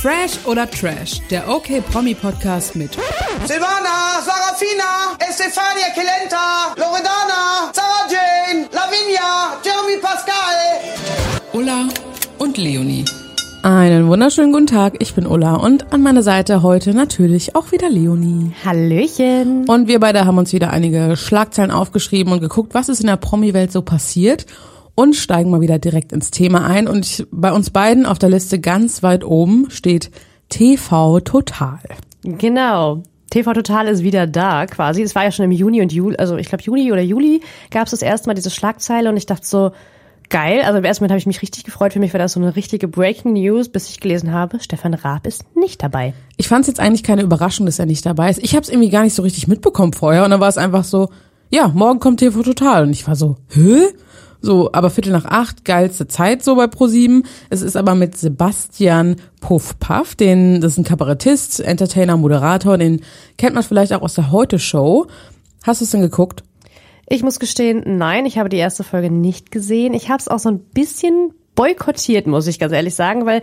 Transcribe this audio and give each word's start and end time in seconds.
Fresh 0.00 0.38
oder 0.46 0.70
Trash, 0.70 1.20
der 1.28 1.48
OK 1.48 1.82
Promi 1.90 2.14
Podcast 2.14 2.76
mit 2.76 2.92
Silvana, 3.46 4.22
Sarafina, 4.24 5.18
Estefania 5.18 5.88
Kelenta, 5.92 6.72
Loredana, 6.76 7.72
Sarah 7.72 8.06
Jane, 8.08 8.68
Lavinia, 8.70 9.58
Jeremy 9.64 10.00
Pascal. 10.00 11.34
Ulla 11.52 11.88
und 12.38 12.56
Leonie. 12.58 13.04
Einen 13.64 14.06
wunderschönen 14.06 14.52
guten 14.52 14.68
Tag, 14.68 14.94
ich 15.00 15.14
bin 15.14 15.26
Ulla 15.26 15.56
und 15.56 15.92
an 15.92 16.00
meiner 16.00 16.22
Seite 16.22 16.62
heute 16.62 16.94
natürlich 16.94 17.56
auch 17.56 17.72
wieder 17.72 17.90
Leonie. 17.90 18.52
Hallöchen. 18.64 19.68
Und 19.68 19.88
wir 19.88 19.98
beide 19.98 20.26
haben 20.26 20.38
uns 20.38 20.52
wieder 20.52 20.70
einige 20.70 21.16
Schlagzeilen 21.16 21.72
aufgeschrieben 21.72 22.32
und 22.32 22.38
geguckt, 22.38 22.72
was 22.72 22.88
ist 22.88 23.00
in 23.00 23.08
der 23.08 23.16
Promi-Welt 23.16 23.72
so 23.72 23.82
passiert 23.82 24.46
und 24.98 25.14
steigen 25.14 25.50
mal 25.50 25.60
wieder 25.60 25.78
direkt 25.78 26.10
ins 26.10 26.32
Thema 26.32 26.66
ein. 26.66 26.88
Und 26.88 27.06
ich, 27.06 27.24
bei 27.30 27.52
uns 27.52 27.70
beiden 27.70 28.04
auf 28.04 28.18
der 28.18 28.30
Liste 28.30 28.58
ganz 28.58 29.04
weit 29.04 29.22
oben 29.22 29.70
steht 29.70 30.10
TV 30.48 31.20
Total. 31.20 31.78
Genau. 32.24 33.04
TV 33.30 33.52
Total 33.52 33.86
ist 33.86 34.02
wieder 34.02 34.26
da 34.26 34.66
quasi. 34.66 35.02
Es 35.02 35.14
war 35.14 35.22
ja 35.22 35.30
schon 35.30 35.44
im 35.44 35.52
Juni 35.52 35.82
und 35.82 35.92
Juli, 35.92 36.16
also 36.16 36.36
ich 36.36 36.48
glaube 36.48 36.64
Juni 36.64 36.90
oder 36.90 37.00
Juli 37.00 37.42
gab 37.70 37.84
es 37.84 37.92
das 37.92 38.02
erste 38.02 38.28
Mal 38.28 38.34
diese 38.34 38.50
Schlagzeile 38.50 39.08
und 39.08 39.16
ich 39.16 39.26
dachte 39.26 39.46
so, 39.46 39.70
geil. 40.30 40.62
Also 40.64 40.78
im 40.78 40.84
ersten 40.84 41.04
Moment 41.04 41.12
habe 41.12 41.20
ich 41.20 41.26
mich 41.26 41.42
richtig 41.42 41.62
gefreut. 41.62 41.92
Für 41.92 42.00
mich 42.00 42.12
war 42.12 42.18
das 42.18 42.32
so 42.32 42.40
eine 42.40 42.56
richtige 42.56 42.88
Breaking 42.88 43.34
News, 43.34 43.68
bis 43.68 43.90
ich 43.90 44.00
gelesen 44.00 44.32
habe, 44.32 44.58
Stefan 44.58 44.94
Raab 44.94 45.28
ist 45.28 45.44
nicht 45.54 45.80
dabei. 45.80 46.12
Ich 46.36 46.48
fand 46.48 46.62
es 46.62 46.66
jetzt 46.66 46.80
eigentlich 46.80 47.04
keine 47.04 47.22
Überraschung, 47.22 47.66
dass 47.66 47.78
er 47.78 47.86
nicht 47.86 48.04
dabei 48.04 48.30
ist. 48.30 48.42
Ich 48.42 48.56
habe 48.56 48.64
es 48.64 48.68
irgendwie 48.68 48.90
gar 48.90 49.04
nicht 49.04 49.14
so 49.14 49.22
richtig 49.22 49.46
mitbekommen 49.46 49.92
vorher 49.92 50.24
und 50.24 50.30
dann 50.30 50.40
war 50.40 50.48
es 50.48 50.58
einfach 50.58 50.82
so, 50.82 51.10
ja, 51.50 51.68
morgen 51.68 52.00
kommt 52.00 52.18
TV 52.18 52.42
Total 52.42 52.82
und 52.82 52.90
ich 52.90 53.06
war 53.06 53.14
so, 53.14 53.36
hä? 53.50 53.92
So, 54.40 54.70
aber 54.72 54.90
Viertel 54.90 55.12
nach 55.12 55.24
acht, 55.24 55.64
geilste 55.64 56.06
Zeit 56.06 56.44
so 56.44 56.54
bei 56.54 56.68
ProSieben. 56.68 57.24
Es 57.50 57.62
ist 57.62 57.76
aber 57.76 57.94
mit 57.94 58.16
Sebastian 58.16 59.16
Puffpaff, 59.40 60.14
den, 60.14 60.60
das 60.60 60.72
ist 60.72 60.78
ein 60.78 60.84
Kabarettist, 60.84 61.60
Entertainer, 61.60 62.16
Moderator, 62.16 62.78
den 62.78 63.02
kennt 63.36 63.54
man 63.54 63.64
vielleicht 63.64 63.92
auch 63.92 64.02
aus 64.02 64.14
der 64.14 64.30
Heute-Show. 64.30 65.06
Hast 65.64 65.80
du 65.80 65.84
es 65.84 65.90
denn 65.90 66.02
geguckt? 66.02 66.44
Ich 67.08 67.22
muss 67.22 67.40
gestehen, 67.40 67.82
nein, 67.98 68.26
ich 68.26 68.38
habe 68.38 68.48
die 68.48 68.58
erste 68.58 68.84
Folge 68.84 69.10
nicht 69.10 69.50
gesehen. 69.50 69.94
Ich 69.94 70.08
habe 70.08 70.18
es 70.18 70.28
auch 70.28 70.38
so 70.38 70.50
ein 70.50 70.60
bisschen 70.60 71.32
boykottiert, 71.54 72.26
muss 72.26 72.46
ich 72.46 72.58
ganz 72.58 72.72
ehrlich 72.72 72.94
sagen, 72.94 73.26
weil 73.26 73.42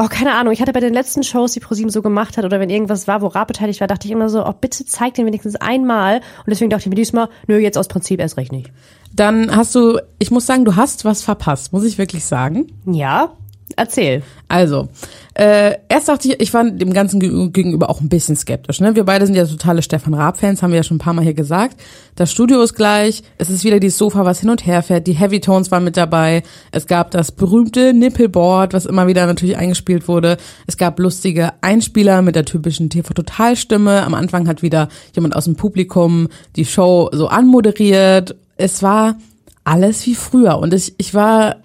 Oh, 0.00 0.06
keine 0.06 0.34
Ahnung. 0.34 0.52
Ich 0.52 0.60
hatte 0.60 0.72
bei 0.72 0.78
den 0.78 0.94
letzten 0.94 1.24
Shows, 1.24 1.54
die 1.54 1.58
ProSieben 1.58 1.90
so 1.90 2.02
gemacht 2.02 2.36
hat, 2.36 2.44
oder 2.44 2.60
wenn 2.60 2.70
irgendwas 2.70 3.08
war, 3.08 3.20
wo 3.20 3.26
Raab 3.26 3.48
beteiligt 3.48 3.80
war, 3.80 3.88
dachte 3.88 4.06
ich 4.06 4.12
immer 4.12 4.28
so, 4.28 4.46
oh, 4.46 4.52
bitte 4.52 4.84
zeig 4.84 5.14
den 5.14 5.26
wenigstens 5.26 5.56
einmal. 5.56 6.18
Und 6.18 6.50
deswegen 6.50 6.70
dachte 6.70 6.82
ich 6.82 6.88
mir 6.88 6.94
diesmal, 6.94 7.28
nö, 7.48 7.58
jetzt 7.58 7.76
aus 7.76 7.88
Prinzip 7.88 8.20
erst 8.20 8.36
recht 8.36 8.52
nicht. 8.52 8.70
Dann 9.18 9.54
hast 9.54 9.74
du, 9.74 9.98
ich 10.20 10.30
muss 10.30 10.46
sagen, 10.46 10.64
du 10.64 10.76
hast 10.76 11.04
was 11.04 11.22
verpasst, 11.22 11.72
muss 11.72 11.82
ich 11.82 11.98
wirklich 11.98 12.24
sagen. 12.24 12.68
Ja, 12.86 13.32
erzähl. 13.74 14.22
Also, 14.46 14.88
äh, 15.34 15.74
erst 15.88 16.08
dachte 16.08 16.28
ich, 16.28 16.40
ich 16.40 16.54
war 16.54 16.70
dem 16.70 16.92
Ganzen 16.92 17.18
gegenüber 17.18 17.90
auch 17.90 18.00
ein 18.00 18.08
bisschen 18.08 18.36
skeptisch. 18.36 18.80
Ne? 18.80 18.94
Wir 18.94 19.02
beide 19.02 19.26
sind 19.26 19.34
ja 19.34 19.44
totale 19.44 19.82
Stefan 19.82 20.14
Raab-Fans, 20.14 20.62
haben 20.62 20.70
wir 20.70 20.76
ja 20.76 20.84
schon 20.84 20.98
ein 20.98 21.00
paar 21.00 21.14
Mal 21.14 21.24
hier 21.24 21.34
gesagt. 21.34 21.80
Das 22.14 22.30
Studio 22.30 22.62
ist 22.62 22.74
gleich, 22.74 23.24
es 23.38 23.50
ist 23.50 23.64
wieder 23.64 23.80
dieses 23.80 23.98
Sofa, 23.98 24.24
was 24.24 24.38
hin 24.38 24.50
und 24.50 24.64
her 24.64 24.84
fährt, 24.84 25.08
die 25.08 25.14
Heavy 25.14 25.40
Tones 25.40 25.72
waren 25.72 25.82
mit 25.82 25.96
dabei, 25.96 26.44
es 26.70 26.86
gab 26.86 27.10
das 27.10 27.32
berühmte 27.32 27.94
Nippelboard, 27.94 28.72
was 28.72 28.86
immer 28.86 29.08
wieder 29.08 29.26
natürlich 29.26 29.56
eingespielt 29.56 30.06
wurde. 30.06 30.36
Es 30.68 30.76
gab 30.76 31.00
lustige 31.00 31.54
Einspieler 31.60 32.22
mit 32.22 32.36
der 32.36 32.44
typischen 32.44 32.88
TV-Total-Stimme. 32.88 34.04
Am 34.04 34.14
Anfang 34.14 34.46
hat 34.46 34.62
wieder 34.62 34.88
jemand 35.12 35.34
aus 35.34 35.46
dem 35.46 35.56
Publikum 35.56 36.28
die 36.54 36.64
Show 36.64 37.10
so 37.12 37.26
anmoderiert. 37.26 38.36
Es 38.58 38.82
war 38.82 39.16
alles 39.64 40.04
wie 40.06 40.14
früher 40.14 40.58
und 40.58 40.74
ich, 40.74 40.94
ich 40.98 41.14
war, 41.14 41.56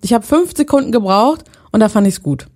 ich 0.00 0.14
habe 0.14 0.24
fünf 0.24 0.56
Sekunden 0.56 0.92
gebraucht 0.92 1.44
und 1.72 1.80
da 1.80 1.88
fand 1.88 2.06
ich's 2.06 2.22
gut. 2.22 2.46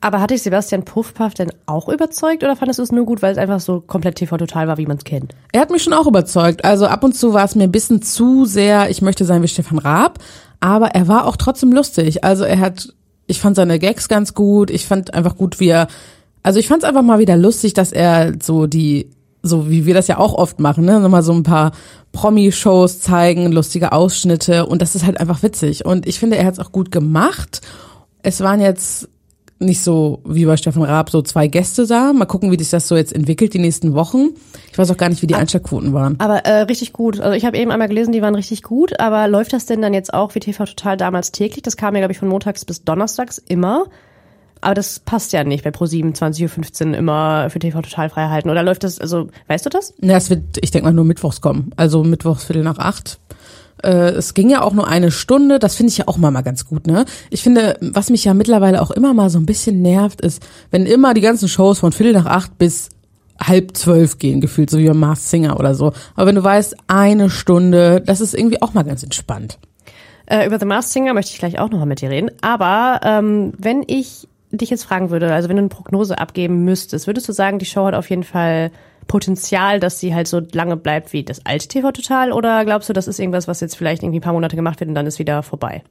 Aber 0.00 0.20
hatte 0.20 0.34
ich 0.34 0.42
Sebastian 0.42 0.84
Puffpaff 0.84 1.34
denn 1.34 1.52
auch 1.66 1.88
überzeugt 1.88 2.44
oder 2.44 2.54
fandest 2.54 2.78
du 2.78 2.84
es 2.84 2.92
nur 2.92 3.04
gut, 3.04 3.20
weil 3.20 3.32
es 3.32 3.38
einfach 3.38 3.58
so 3.58 3.80
komplett 3.80 4.16
TV-total 4.16 4.68
war, 4.68 4.78
wie 4.78 4.86
man 4.86 4.96
es 4.96 5.04
kennt? 5.04 5.34
Er 5.52 5.60
hat 5.60 5.70
mich 5.70 5.82
schon 5.82 5.92
auch 5.92 6.06
überzeugt. 6.06 6.64
Also 6.64 6.86
ab 6.86 7.02
und 7.02 7.16
zu 7.16 7.32
war 7.32 7.44
es 7.44 7.56
mir 7.56 7.64
ein 7.64 7.72
bisschen 7.72 8.00
zu 8.00 8.44
sehr, 8.44 8.90
ich 8.90 9.02
möchte 9.02 9.24
sein 9.24 9.42
wie 9.42 9.48
Stefan 9.48 9.78
Raab, 9.78 10.20
aber 10.60 10.88
er 10.88 11.08
war 11.08 11.26
auch 11.26 11.36
trotzdem 11.36 11.72
lustig. 11.72 12.22
Also 12.22 12.44
er 12.44 12.60
hat, 12.60 12.94
ich 13.26 13.40
fand 13.40 13.56
seine 13.56 13.80
Gags 13.80 14.08
ganz 14.08 14.34
gut, 14.34 14.70
ich 14.70 14.86
fand 14.86 15.14
einfach 15.14 15.36
gut, 15.36 15.58
wie 15.58 15.68
er, 15.68 15.88
also 16.44 16.60
ich 16.60 16.68
fand 16.68 16.84
es 16.84 16.88
einfach 16.88 17.02
mal 17.02 17.18
wieder 17.18 17.36
lustig, 17.36 17.74
dass 17.74 17.90
er 17.90 18.34
so 18.40 18.68
die, 18.68 19.10
so 19.48 19.70
wie 19.70 19.86
wir 19.86 19.94
das 19.94 20.06
ja 20.06 20.18
auch 20.18 20.34
oft 20.34 20.60
machen, 20.60 20.84
ne, 20.84 21.00
nochmal 21.00 21.22
so 21.22 21.32
ein 21.32 21.42
paar 21.42 21.72
Promi-Shows 22.12 23.00
zeigen, 23.00 23.50
lustige 23.52 23.92
Ausschnitte 23.92 24.66
und 24.66 24.82
das 24.82 24.94
ist 24.94 25.04
halt 25.04 25.18
einfach 25.20 25.42
witzig. 25.42 25.84
Und 25.84 26.06
ich 26.06 26.18
finde, 26.18 26.36
er 26.36 26.46
hat 26.46 26.54
es 26.54 26.60
auch 26.60 26.72
gut 26.72 26.90
gemacht. 26.90 27.60
Es 28.22 28.40
waren 28.40 28.60
jetzt 28.60 29.08
nicht 29.60 29.82
so 29.82 30.20
wie 30.24 30.44
bei 30.44 30.56
Steffen 30.56 30.82
Raab 30.82 31.10
so 31.10 31.22
zwei 31.22 31.48
Gäste 31.48 31.86
da. 31.86 32.12
Mal 32.12 32.26
gucken, 32.26 32.50
wie 32.52 32.58
sich 32.58 32.70
das 32.70 32.86
so 32.86 32.96
jetzt 32.96 33.12
entwickelt 33.12 33.54
die 33.54 33.58
nächsten 33.58 33.94
Wochen. 33.94 34.30
Ich 34.70 34.78
weiß 34.78 34.90
auch 34.90 34.96
gar 34.96 35.08
nicht, 35.08 35.22
wie 35.22 35.26
die 35.26 35.34
Einschaltquoten 35.34 35.92
waren. 35.92 36.14
Aber 36.18 36.44
äh, 36.44 36.62
richtig 36.62 36.92
gut. 36.92 37.20
Also 37.20 37.36
ich 37.36 37.44
habe 37.44 37.58
eben 37.58 37.70
einmal 37.70 37.88
gelesen, 37.88 38.12
die 38.12 38.22
waren 38.22 38.34
richtig 38.34 38.62
gut. 38.62 39.00
Aber 39.00 39.26
läuft 39.26 39.52
das 39.52 39.66
denn 39.66 39.82
dann 39.82 39.94
jetzt 39.94 40.14
auch 40.14 40.34
wie 40.34 40.40
TV 40.40 40.64
Total 40.64 40.96
damals 40.96 41.32
täglich? 41.32 41.62
Das 41.62 41.76
kam 41.76 41.94
ja, 41.94 42.00
glaube 42.00 42.12
ich, 42.12 42.18
von 42.18 42.28
montags 42.28 42.64
bis 42.64 42.84
donnerstags 42.84 43.38
immer. 43.38 43.86
Aber 44.60 44.74
das 44.74 44.98
passt 45.00 45.32
ja 45.32 45.44
nicht 45.44 45.64
bei 45.64 45.70
Pro7 45.70 46.16
20.15 46.16 46.90
Uhr 46.90 46.96
immer 46.96 47.50
für 47.50 47.58
TV 47.58 47.80
Total 47.82 48.10
frei 48.10 48.28
halten. 48.28 48.50
Oder 48.50 48.62
läuft 48.62 48.84
das, 48.84 48.98
also 48.98 49.28
weißt 49.46 49.66
du 49.66 49.70
das? 49.70 49.94
Ja, 50.00 50.16
es 50.16 50.30
wird, 50.30 50.42
ich 50.60 50.70
denke 50.70 50.86
mal, 50.86 50.92
nur 50.92 51.04
mittwochs 51.04 51.40
kommen. 51.40 51.70
Also 51.76 52.02
mittwochs 52.04 52.44
Viertel 52.44 52.62
nach 52.62 52.78
acht. 52.78 53.18
Äh, 53.82 54.10
es 54.10 54.34
ging 54.34 54.50
ja 54.50 54.62
auch 54.62 54.72
nur 54.72 54.88
eine 54.88 55.10
Stunde, 55.10 55.58
das 55.58 55.76
finde 55.76 55.92
ich 55.92 55.98
ja 55.98 56.08
auch 56.08 56.16
mal, 56.16 56.30
mal 56.30 56.42
ganz 56.42 56.66
gut, 56.66 56.86
ne? 56.86 57.04
Ich 57.30 57.42
finde, 57.42 57.76
was 57.80 58.10
mich 58.10 58.24
ja 58.24 58.34
mittlerweile 58.34 58.82
auch 58.82 58.90
immer 58.90 59.14
mal 59.14 59.30
so 59.30 59.38
ein 59.38 59.46
bisschen 59.46 59.82
nervt, 59.82 60.20
ist, 60.20 60.42
wenn 60.70 60.84
immer 60.84 61.14
die 61.14 61.20
ganzen 61.20 61.48
Shows 61.48 61.78
von 61.78 61.92
Viertel 61.92 62.14
nach 62.14 62.26
acht 62.26 62.58
bis 62.58 62.88
halb 63.40 63.76
zwölf 63.76 64.18
gehen, 64.18 64.40
gefühlt, 64.40 64.68
so 64.68 64.78
wie 64.78 64.88
beim 64.88 64.98
Mars 64.98 65.30
Singer 65.30 65.58
oder 65.60 65.74
so. 65.74 65.92
Aber 66.16 66.26
wenn 66.26 66.34
du 66.34 66.42
weißt, 66.42 66.76
eine 66.88 67.30
Stunde, 67.30 68.00
das 68.00 68.20
ist 68.20 68.34
irgendwie 68.34 68.60
auch 68.62 68.74
mal 68.74 68.82
ganz 68.82 69.04
entspannt. 69.04 69.58
Äh, 70.26 70.46
über 70.46 70.58
The 70.58 70.66
Masked 70.66 70.92
Singer 70.92 71.14
möchte 71.14 71.32
ich 71.32 71.38
gleich 71.38 71.58
auch 71.58 71.70
nochmal 71.70 71.86
mit 71.86 72.00
dir 72.00 72.10
reden. 72.10 72.30
Aber 72.42 73.00
ähm, 73.04 73.52
wenn 73.58 73.84
ich 73.86 74.28
dich 74.50 74.70
jetzt 74.70 74.84
fragen 74.84 75.10
würde, 75.10 75.32
also 75.32 75.48
wenn 75.48 75.56
du 75.56 75.62
eine 75.62 75.68
Prognose 75.68 76.18
abgeben 76.18 76.64
müsstest, 76.64 77.06
würdest 77.06 77.28
du 77.28 77.32
sagen, 77.32 77.58
die 77.58 77.66
Show 77.66 77.84
hat 77.84 77.94
auf 77.94 78.08
jeden 78.10 78.24
Fall 78.24 78.70
Potenzial, 79.06 79.80
dass 79.80 80.00
sie 80.00 80.14
halt 80.14 80.28
so 80.28 80.40
lange 80.52 80.76
bleibt 80.76 81.12
wie 81.12 81.24
das 81.24 81.44
alte 81.44 81.66
TV 81.66 81.90
Total? 81.92 82.32
Oder 82.32 82.64
glaubst 82.64 82.88
du, 82.88 82.92
das 82.92 83.08
ist 83.08 83.18
irgendwas, 83.18 83.48
was 83.48 83.60
jetzt 83.60 83.76
vielleicht 83.76 84.02
irgendwie 84.02 84.20
ein 84.20 84.22
paar 84.22 84.34
Monate 84.34 84.56
gemacht 84.56 84.80
wird 84.80 84.88
und 84.88 84.94
dann 84.94 85.06
ist 85.06 85.18
wieder 85.18 85.42
vorbei? 85.42 85.82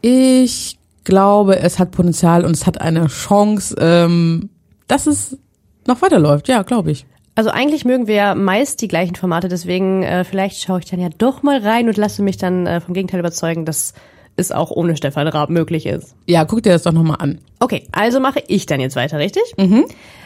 Ich 0.00 0.78
glaube, 1.04 1.58
es 1.60 1.78
hat 1.78 1.92
Potenzial 1.92 2.44
und 2.44 2.52
es 2.52 2.66
hat 2.66 2.80
eine 2.80 3.06
Chance, 3.06 3.76
ähm, 3.78 4.50
dass 4.88 5.06
es 5.06 5.38
noch 5.86 6.02
weiterläuft. 6.02 6.48
Ja, 6.48 6.62
glaube 6.62 6.90
ich. 6.90 7.06
Also 7.34 7.50
eigentlich 7.50 7.84
mögen 7.84 8.08
wir 8.08 8.14
ja 8.14 8.34
meist 8.34 8.82
die 8.82 8.88
gleichen 8.88 9.14
Formate, 9.14 9.48
deswegen 9.48 10.02
äh, 10.02 10.24
vielleicht 10.24 10.62
schaue 10.62 10.80
ich 10.80 10.84
dann 10.84 11.00
ja 11.00 11.08
doch 11.16 11.42
mal 11.42 11.58
rein 11.58 11.88
und 11.88 11.96
lasse 11.96 12.22
mich 12.22 12.36
dann 12.36 12.66
äh, 12.66 12.80
vom 12.80 12.92
Gegenteil 12.92 13.20
überzeugen, 13.20 13.64
dass 13.64 13.94
es 14.36 14.52
auch 14.52 14.70
ohne 14.70 14.96
Stefan 14.96 15.28
Raab 15.28 15.50
möglich 15.50 15.86
ist. 15.86 16.14
Ja, 16.26 16.44
guck 16.44 16.62
dir 16.62 16.72
das 16.72 16.82
doch 16.82 16.92
nochmal 16.92 17.16
an. 17.20 17.38
Okay, 17.60 17.86
also 17.92 18.20
mache 18.20 18.42
ich 18.48 18.66
dann 18.66 18.80
jetzt 18.80 18.96
weiter, 18.96 19.18
richtig? 19.18 19.42
Mhm. 19.58 19.84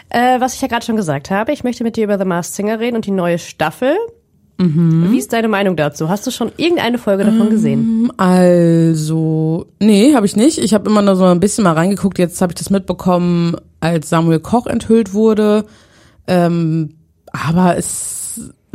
Äh, 0.09 0.41
was 0.41 0.55
ich 0.55 0.61
ja 0.61 0.69
gerade 0.69 0.85
schon 0.85 0.97
gesagt 0.97 1.31
habe, 1.31 1.53
ich 1.53 1.65
möchte 1.65 1.83
mit 1.83 1.97
dir 1.97 2.05
über 2.05 2.19
The 2.19 2.25
Masked 2.25 2.55
Singer 2.55 2.79
reden 2.79 2.97
und 2.97 3.07
die 3.07 3.11
neue 3.11 3.39
Staffel. 3.39 3.97
Mhm. 4.59 5.11
Wie 5.11 5.19
ist 5.19 5.33
deine 5.33 5.49
Meinung 5.49 5.77
dazu? 5.77 6.09
Hast 6.09 6.27
du 6.27 6.31
schon 6.31 6.51
irgendeine 6.57 6.99
Folge 6.99 7.25
davon 7.25 7.51
gesehen? 7.51 8.11
Also, 8.17 9.67
nee, 9.81 10.15
habe 10.15 10.25
ich 10.25 10.37
nicht. 10.37 10.59
Ich 10.59 10.73
habe 10.73 10.89
immer 10.89 11.03
nur 11.03 11.17
so 11.17 11.25
ein 11.25 11.41
bisschen 11.41 11.65
mal 11.65 11.75
reingeguckt. 11.75 12.19
Jetzt 12.19 12.41
habe 12.41 12.53
ich 12.53 12.59
das 12.59 12.71
mitbekommen, 12.71 13.57
als 13.81 14.09
Samuel 14.09 14.41
Koch 14.41 14.67
enthüllt 14.67 15.13
wurde. 15.13 15.67
Ähm, 16.27 16.95
aber 17.33 17.77
es 17.77 18.26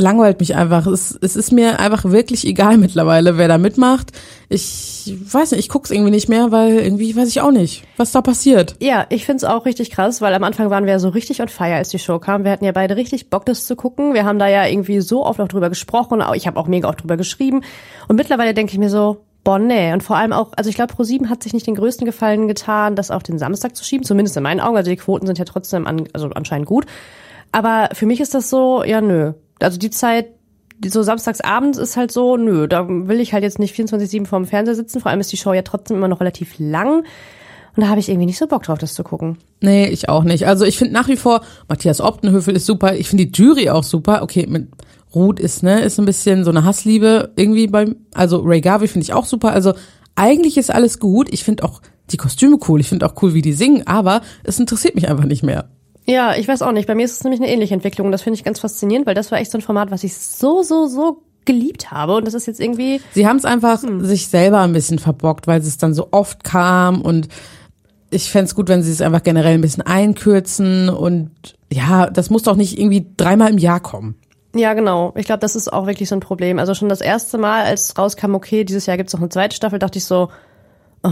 langweilt 0.02 0.40
mich 0.40 0.56
einfach. 0.56 0.88
Es, 0.88 1.18
es 1.22 1.36
ist 1.36 1.52
mir 1.52 1.80
einfach 1.80 2.04
wirklich 2.06 2.46
egal 2.46 2.78
mittlerweile, 2.78 3.38
wer 3.38 3.48
da 3.48 3.58
mitmacht. 3.58 4.12
Ich 4.50 5.18
weiß 5.32 5.52
nicht, 5.52 5.60
ich 5.62 5.70
guck's 5.70 5.92
irgendwie 5.92 6.12
nicht 6.12 6.28
mehr, 6.28 6.52
weil 6.52 6.80
irgendwie 6.80 7.16
weiß 7.16 7.30
ich 7.30 7.42
auch 7.42 7.52
nicht, 7.52 7.84
was 7.98 8.12
da 8.12 8.22
passiert. 8.22 8.76
Ja, 8.82 9.06
ich 9.10 9.26
find's 9.26 9.44
auch 9.44 9.66
richtig 9.66 9.92
krass, 9.92 10.22
weil 10.22 10.34
am 10.34 10.44
Anfang 10.44 10.70
waren 10.70 10.86
wir 10.86 10.94
ja 10.94 11.00
so 11.00 11.10
richtig 11.10 11.42
on 11.42 11.48
fire, 11.48 11.76
als 11.76 11.90
die 11.90 12.00
Show 12.00 12.20
kam. 12.20 12.44
Wir 12.44 12.52
hatten 12.52 12.66
ja 12.66 12.74
beide 12.74 12.98
richtig 12.98 13.30
Bock, 13.30 13.46
das 13.46 13.66
zu 13.66 13.76
gucken. 13.76 14.14
Wir 14.14 14.26
haben 14.26 14.40
da 14.40 14.48
ja 14.48 14.66
irgendwie 14.66 15.00
so 15.00 15.26
oft 15.26 15.40
auch 15.40 15.48
drüber 15.48 15.70
gesprochen. 15.70 16.22
Ich 16.36 16.48
habe 16.48 16.60
auch 16.60 16.68
mega 16.68 16.90
oft 16.90 17.02
drüber 17.02 17.18
geschrieben. 17.18 17.62
Und 18.08 18.18
mittlerweile 18.18 18.54
denke 18.54 18.74
ich 18.74 18.80
mir 18.80 18.90
so, 18.90 19.24
Boah, 19.44 19.58
nee. 19.58 19.92
Und 19.92 20.04
vor 20.04 20.18
allem 20.18 20.34
auch, 20.34 20.52
also 20.56 20.70
ich 20.70 20.76
glaube, 20.76 20.94
Pro7 20.94 21.28
hat 21.28 21.42
sich 21.42 21.54
nicht 21.54 21.66
den 21.66 21.74
größten 21.74 22.06
Gefallen 22.06 22.48
getan, 22.48 22.96
das 22.96 23.10
auf 23.10 23.24
den 23.24 23.40
Samstag 23.40 23.76
zu 23.76 23.84
schieben, 23.84 24.06
zumindest 24.06 24.38
in 24.38 24.44
meinen 24.44 24.60
Augen. 24.60 24.78
Also 24.78 24.92
die 24.92 24.98
Quoten 24.98 25.26
sind 25.26 25.40
ja 25.40 25.46
trotzdem 25.46 25.88
an, 25.88 26.08
also 26.14 26.30
anscheinend 26.30 26.68
gut. 26.68 26.86
Aber 27.52 27.90
für 27.94 28.06
mich 28.06 28.22
ist 28.22 28.34
das 28.34 28.50
so, 28.50 28.84
ja, 28.84 29.02
nö. 29.02 29.34
Also 29.64 29.78
die 29.78 29.90
Zeit, 29.90 30.28
so 30.86 31.04
samstagsabends 31.04 31.78
ist 31.78 31.98
halt 31.98 32.12
so, 32.12 32.38
nö, 32.38 32.68
da 32.68 32.88
will 32.88 33.20
ich 33.20 33.34
halt 33.34 33.44
jetzt 33.44 33.60
nicht 33.60 33.76
24-7 33.76 34.26
vorm 34.26 34.46
Fernseher 34.46 34.76
sitzen. 34.76 35.00
Vor 35.00 35.12
allem 35.12 35.20
ist 35.20 35.32
die 35.32 35.38
Show 35.38 35.54
ja 35.54 35.62
trotzdem 35.62 35.98
immer 35.98 36.08
noch 36.08 36.20
relativ 36.20 36.56
lang. 36.58 37.04
Und 37.76 37.84
da 37.84 37.88
habe 37.88 38.00
ich 38.00 38.10
irgendwie 38.10 38.26
nicht 38.26 38.38
so 38.38 38.48
Bock 38.48 38.64
drauf, 38.64 38.80
das 38.80 38.94
zu 38.94 39.04
gucken. 39.04 39.38
Nee, 39.62 39.88
ich 39.88 40.10
auch 40.10 40.24
nicht. 40.24 40.46
Also 40.48 40.66
ich 40.66 40.78
finde 40.78 40.94
nach 40.94 41.08
wie 41.08 41.16
vor, 41.16 41.42
Matthias 41.70 42.02
Optenhöfel 42.02 42.56
ist 42.56 42.66
super. 42.66 42.96
Ich 42.96 43.08
finde 43.08 43.28
die 43.28 43.42
Jury 43.42 43.70
auch 43.70 43.84
super. 43.84 44.24
Okay, 44.24 44.46
mit 44.48 44.70
Ruth 45.16 45.40
ist, 45.40 45.64
ne, 45.64 45.82
ist 45.82 46.00
ein 46.00 46.06
bisschen 46.06 46.44
so 46.44 46.52
eine 46.52 46.66
Hassliebe 46.66 47.32
irgendwie 47.36 47.68
beim, 47.68 47.96
also 48.14 48.40
Ray 48.40 48.62
Garvey 48.62 48.88
finde 48.88 49.04
ich 49.04 49.14
auch 49.14 49.26
super. 49.26 49.54
Also 49.54 49.74
eigentlich 50.16 50.58
ist 50.58 50.74
alles 50.74 51.00
gut. 51.00 51.30
Ich 51.32 51.44
finde 51.44 51.64
auch 51.64 51.82
die 52.12 52.18
Kostüme 52.18 52.58
cool, 52.68 52.80
ich 52.80 52.90
finde 52.90 53.06
auch 53.06 53.22
cool, 53.22 53.34
wie 53.34 53.42
die 53.42 53.54
singen, 53.54 53.88
aber 53.88 54.22
es 54.44 54.60
interessiert 54.60 54.96
mich 54.96 55.08
einfach 55.08 55.26
nicht 55.26 55.44
mehr. 55.44 55.70
Ja, 56.06 56.36
ich 56.36 56.48
weiß 56.48 56.62
auch 56.62 56.72
nicht. 56.72 56.88
Bei 56.88 56.96
mir 56.96 57.06
ist 57.06 57.14
es 57.14 57.24
nämlich 57.24 57.42
eine 57.42 57.52
ähnliche 57.52 57.74
Entwicklung. 57.74 58.08
und 58.08 58.12
Das 58.12 58.22
finde 58.22 58.36
ich 58.36 58.44
ganz 58.44 58.60
faszinierend, 58.60 59.06
weil 59.06 59.16
das 59.16 59.32
war 59.32 59.40
echt 59.40 59.52
so 59.52 59.58
ein 59.58 59.62
Format, 59.62 59.92
was 59.92 60.04
ich 60.04 60.18
so, 60.18 60.64
so, 60.64 60.88
so 60.88 61.22
geliebt 61.46 61.92
habe. 61.92 62.16
Und 62.16 62.26
das 62.26 62.34
ist 62.34 62.48
jetzt 62.48 62.60
irgendwie. 62.60 63.02
Sie 63.14 63.28
haben 63.28 63.38
es 63.38 63.46
einfach 63.46 63.80
sich 64.00 64.28
selber 64.28 64.60
ein 64.62 64.74
bisschen 64.74 65.00
verbockt, 65.00 65.48
weil 65.48 65.62
es 65.62 65.78
dann 65.78 65.94
so 65.94 66.10
oft 66.12 66.44
kam 66.44 67.02
und 67.02 67.28
ich 68.12 68.30
fände 68.30 68.46
es 68.46 68.56
gut, 68.56 68.68
wenn 68.68 68.84
sie 68.84 68.92
es 68.92 69.02
einfach 69.02 69.24
generell 69.24 69.54
ein 69.54 69.62
bisschen 69.62 69.86
einkürzen 69.86 70.90
und 70.90 71.32
ja, 71.72 72.10
das 72.10 72.30
muss 72.30 72.44
doch 72.44 72.58
nicht 72.58 72.78
irgendwie 72.78 73.08
dreimal 73.16 73.50
im 73.50 73.58
Jahr 73.58 73.80
kommen. 73.80 74.16
Ja, 74.54 74.74
genau. 74.74 75.14
Ich 75.16 75.26
glaube, 75.26 75.40
das 75.40 75.56
ist 75.56 75.72
auch 75.72 75.88
wirklich 75.88 76.10
so 76.10 76.16
ein 76.16 76.20
Problem. 76.20 76.60
Also 76.60 76.74
schon 76.74 76.90
das 76.90 77.00
erste 77.00 77.38
Mal, 77.38 77.64
als 77.64 77.98
rauskam, 77.98 78.36
okay, 78.36 78.66
dieses 78.66 78.86
Jahr 78.86 78.98
gibt's 78.98 79.14
noch 79.14 79.22
eine 79.22 79.30
zweite 79.30 79.56
Staffel, 79.56 79.80
dachte 79.80 79.98
ich 79.98 80.04
so, 80.04 80.28
oh, 81.04 81.10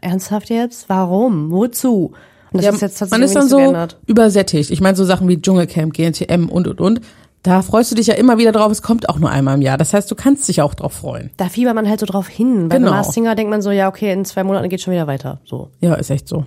ernsthaft 0.00 0.50
jetzt? 0.50 0.88
Warum? 0.88 1.52
Wozu? 1.52 2.12
Und 2.52 2.58
das 2.58 2.64
Ja, 2.66 2.70
ist 2.72 2.80
jetzt 2.82 2.98
tatsächlich 2.98 3.10
man 3.10 3.22
ist 3.22 3.34
dann 3.36 3.48
so 3.48 3.56
geändert. 3.58 3.98
übersättigt. 4.06 4.70
Ich 4.70 4.80
meine, 4.80 4.96
so 4.96 5.04
Sachen 5.04 5.28
wie 5.28 5.40
Dschungelcamp, 5.40 5.92
GNTM 5.94 6.48
und 6.48 6.68
und 6.68 6.80
und. 6.80 7.00
Da 7.42 7.62
freust 7.62 7.90
du 7.90 7.96
dich 7.96 8.06
ja 8.06 8.14
immer 8.14 8.38
wieder 8.38 8.52
drauf, 8.52 8.70
es 8.70 8.82
kommt 8.82 9.08
auch 9.08 9.18
nur 9.18 9.28
einmal 9.30 9.54
im 9.56 9.62
Jahr. 9.62 9.76
Das 9.76 9.92
heißt, 9.94 10.08
du 10.10 10.14
kannst 10.14 10.46
dich 10.48 10.62
auch 10.62 10.74
drauf 10.74 10.92
freuen. 10.92 11.30
Da 11.38 11.48
fiebert 11.48 11.74
man 11.74 11.88
halt 11.88 11.98
so 11.98 12.06
drauf 12.06 12.28
hin. 12.28 12.68
Bei 12.68 12.78
Genau. 12.78 13.02
Singer 13.02 13.34
denkt 13.34 13.50
man 13.50 13.62
so, 13.62 13.72
ja, 13.72 13.88
okay, 13.88 14.12
in 14.12 14.24
zwei 14.24 14.44
Monaten 14.44 14.68
geht 14.68 14.80
schon 14.80 14.92
wieder 14.92 15.08
weiter. 15.08 15.40
So. 15.44 15.70
Ja, 15.80 15.94
ist 15.94 16.10
echt 16.10 16.28
so. 16.28 16.44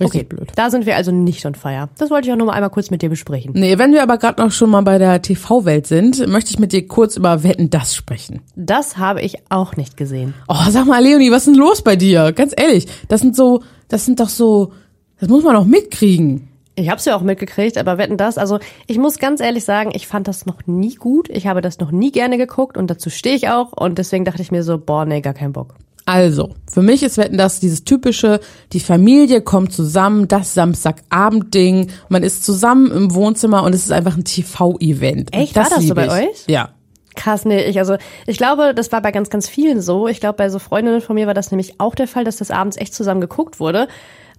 Richtig 0.00 0.22
Okay, 0.22 0.24
blöd. 0.24 0.50
da 0.56 0.70
sind 0.70 0.86
wir 0.86 0.96
also 0.96 1.12
nicht 1.12 1.46
on 1.46 1.54
fire. 1.54 1.88
Das 1.98 2.10
wollte 2.10 2.26
ich 2.26 2.32
auch 2.32 2.36
nur 2.36 2.48
mal 2.48 2.54
einmal 2.54 2.68
kurz 2.70 2.90
mit 2.90 3.00
dir 3.00 3.08
besprechen. 3.08 3.52
Nee, 3.54 3.78
wenn 3.78 3.92
wir 3.92 4.02
aber 4.02 4.18
gerade 4.18 4.42
noch 4.42 4.50
schon 4.50 4.68
mal 4.68 4.80
bei 4.80 4.98
der 4.98 5.22
TV-Welt 5.22 5.86
sind, 5.86 6.26
möchte 6.26 6.50
ich 6.50 6.58
mit 6.58 6.72
dir 6.72 6.88
kurz 6.88 7.16
über 7.16 7.44
Wetten 7.44 7.70
das 7.70 7.94
sprechen. 7.94 8.40
Das 8.56 8.98
habe 8.98 9.22
ich 9.22 9.36
auch 9.50 9.76
nicht 9.76 9.96
gesehen. 9.96 10.34
Oh, 10.48 10.56
sag 10.68 10.86
mal, 10.86 11.00
Leonie, 11.00 11.30
was 11.30 11.46
ist 11.46 11.54
denn 11.54 11.54
los 11.54 11.80
bei 11.82 11.94
dir? 11.94 12.32
Ganz 12.32 12.52
ehrlich, 12.56 12.88
das 13.06 13.20
sind 13.20 13.36
so, 13.36 13.62
das 13.86 14.04
sind 14.04 14.18
doch 14.18 14.28
so, 14.30 14.72
das 15.20 15.28
muss 15.28 15.44
man 15.44 15.54
doch 15.54 15.64
mitkriegen. 15.64 16.48
Ich 16.76 16.88
habe 16.88 16.98
es 16.98 17.04
ja 17.04 17.14
auch 17.16 17.22
mitgekriegt, 17.22 17.78
aber 17.78 17.98
wetten 17.98 18.16
das, 18.16 18.36
also 18.36 18.58
ich 18.88 18.98
muss 18.98 19.18
ganz 19.18 19.40
ehrlich 19.40 19.64
sagen, 19.64 19.92
ich 19.94 20.08
fand 20.08 20.26
das 20.26 20.44
noch 20.44 20.66
nie 20.66 20.96
gut. 20.96 21.28
Ich 21.30 21.46
habe 21.46 21.60
das 21.60 21.78
noch 21.78 21.92
nie 21.92 22.10
gerne 22.10 22.36
geguckt 22.36 22.76
und 22.76 22.88
dazu 22.88 23.10
stehe 23.10 23.36
ich 23.36 23.48
auch 23.48 23.72
und 23.72 23.98
deswegen 23.98 24.24
dachte 24.24 24.42
ich 24.42 24.50
mir 24.50 24.64
so, 24.64 24.78
boah, 24.78 25.04
nee, 25.04 25.20
gar 25.20 25.34
keinen 25.34 25.52
Bock. 25.52 25.76
Also, 26.06 26.50
für 26.70 26.82
mich 26.82 27.02
ist 27.02 27.16
Wetten 27.16 27.38
das 27.38 27.60
dieses 27.60 27.84
typische, 27.84 28.40
die 28.72 28.80
Familie 28.80 29.40
kommt 29.40 29.72
zusammen, 29.72 30.28
das 30.28 30.52
Samstagabendding, 30.52 31.90
man 32.08 32.22
ist 32.22 32.44
zusammen 32.44 32.90
im 32.90 33.14
Wohnzimmer 33.14 33.62
und 33.62 33.74
es 33.74 33.84
ist 33.84 33.92
einfach 33.92 34.16
ein 34.16 34.24
TV-Event. 34.24 35.32
Echt? 35.32 35.56
War 35.56 35.70
das 35.70 35.84
so 35.84 35.94
bei 35.94 36.06
ich. 36.06 36.12
euch? 36.12 36.44
Ja. 36.46 36.70
Krass, 37.14 37.44
nee, 37.44 37.62
ich 37.64 37.78
also 37.78 37.96
ich 38.26 38.36
glaube, 38.36 38.74
das 38.74 38.90
war 38.90 39.00
bei 39.00 39.12
ganz 39.12 39.30
ganz 39.30 39.48
vielen 39.48 39.80
so. 39.80 40.08
Ich 40.08 40.20
glaube, 40.20 40.36
bei 40.36 40.50
so 40.50 40.58
Freundinnen 40.58 41.00
von 41.00 41.14
mir 41.14 41.28
war 41.28 41.34
das 41.34 41.52
nämlich 41.52 41.80
auch 41.80 41.94
der 41.94 42.08
Fall, 42.08 42.24
dass 42.24 42.36
das 42.36 42.50
abends 42.50 42.76
echt 42.76 42.92
zusammen 42.92 43.20
geguckt 43.20 43.60
wurde. 43.60 43.86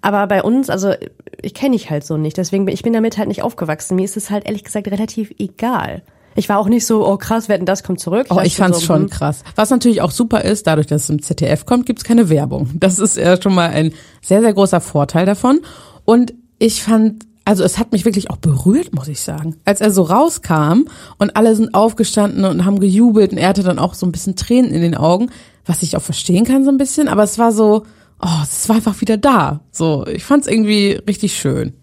Aber 0.06 0.28
bei 0.28 0.44
uns, 0.44 0.70
also 0.70 0.94
ich 1.42 1.56
kenne 1.56 1.76
ich 1.76 1.90
halt 1.90 2.06
so 2.06 2.16
nicht, 2.16 2.38
deswegen 2.38 2.66
bin 2.66 2.76
ich 2.76 2.84
bin 2.84 2.94
damit 2.94 3.18
halt 3.18 3.28
nicht 3.28 3.42
aufgewachsen. 3.42 3.96
Mir 3.96 4.06
ist 4.06 4.16
es 4.16 4.30
halt 4.30 4.46
ehrlich 4.46 4.64
gesagt 4.64 4.88
relativ 4.88 5.34
egal. 5.40 6.04
Ich 6.36 6.48
war 6.48 6.60
auch 6.60 6.68
nicht 6.68 6.86
so, 6.86 7.08
oh 7.08 7.18
krass, 7.18 7.50
wetten, 7.50 7.66
das 7.66 7.82
kommt 7.82 8.00
zurück. 8.00 8.28
Oh, 8.30 8.40
ich 8.44 8.56
fand's 8.56 8.82
so, 8.82 8.86
schon 8.86 9.02
hm, 9.04 9.10
krass. 9.10 9.42
Was 9.56 9.72
natürlich 9.72 10.04
auch 10.04 10.12
super 10.12 10.42
ist, 10.42 10.68
dadurch, 10.68 10.86
dass 10.86 11.06
es 11.06 11.10
im 11.10 11.24
ZDF 11.24 11.66
kommt, 11.66 11.88
gibt's 11.88 12.04
keine 12.04 12.30
Werbung. 12.30 12.70
Das 12.76 13.00
ist 13.00 13.18
ja 13.18 13.42
schon 13.42 13.56
mal 13.56 13.72
ein 13.72 13.94
sehr, 14.22 14.42
sehr 14.42 14.54
großer 14.54 14.80
Vorteil 14.80 15.26
davon. 15.26 15.62
Und 16.04 16.36
ich 16.60 16.84
fand, 16.84 17.26
also 17.44 17.64
es 17.64 17.80
hat 17.80 17.92
mich 17.92 18.06
wirklich 18.06 18.30
auch 18.30 18.38
berührt, 18.38 18.94
muss 18.94 19.08
ich 19.08 19.22
sagen. 19.22 19.56
Als 19.66 19.82
er 19.82 19.90
so 19.90 20.04
rauskam 20.04 20.84
und 21.18 21.36
alle 21.36 21.56
sind 21.56 21.74
aufgestanden 21.74 22.46
und 22.46 22.64
haben 22.64 22.80
gejubelt 22.80 23.32
und 23.32 23.40
er 23.40 23.50
hatte 23.50 23.64
dann 23.64 23.80
auch 23.80 23.96
so 23.96 24.06
ein 24.06 24.12
bisschen 24.12 24.36
Tränen 24.36 24.72
in 24.72 24.84
den 24.84 24.96
Augen, 24.96 25.32
was 25.66 25.82
ich 25.82 25.98
auch 25.98 26.04
verstehen 26.04 26.46
kann 26.46 26.64
so 26.64 26.70
ein 26.70 26.78
bisschen, 26.78 27.08
aber 27.08 27.24
es 27.24 27.40
war 27.40 27.52
so, 27.52 27.86
oh, 28.22 28.42
es 28.44 28.68
war 28.70 28.78
einfach 28.78 29.00
wieder 29.02 29.18
da. 29.18 29.62
So, 29.72 30.06
ich 30.08 30.24
fand's 30.24 30.48
irgendwie 30.48 31.00
richtig 31.08 31.38
schön. 31.38 31.74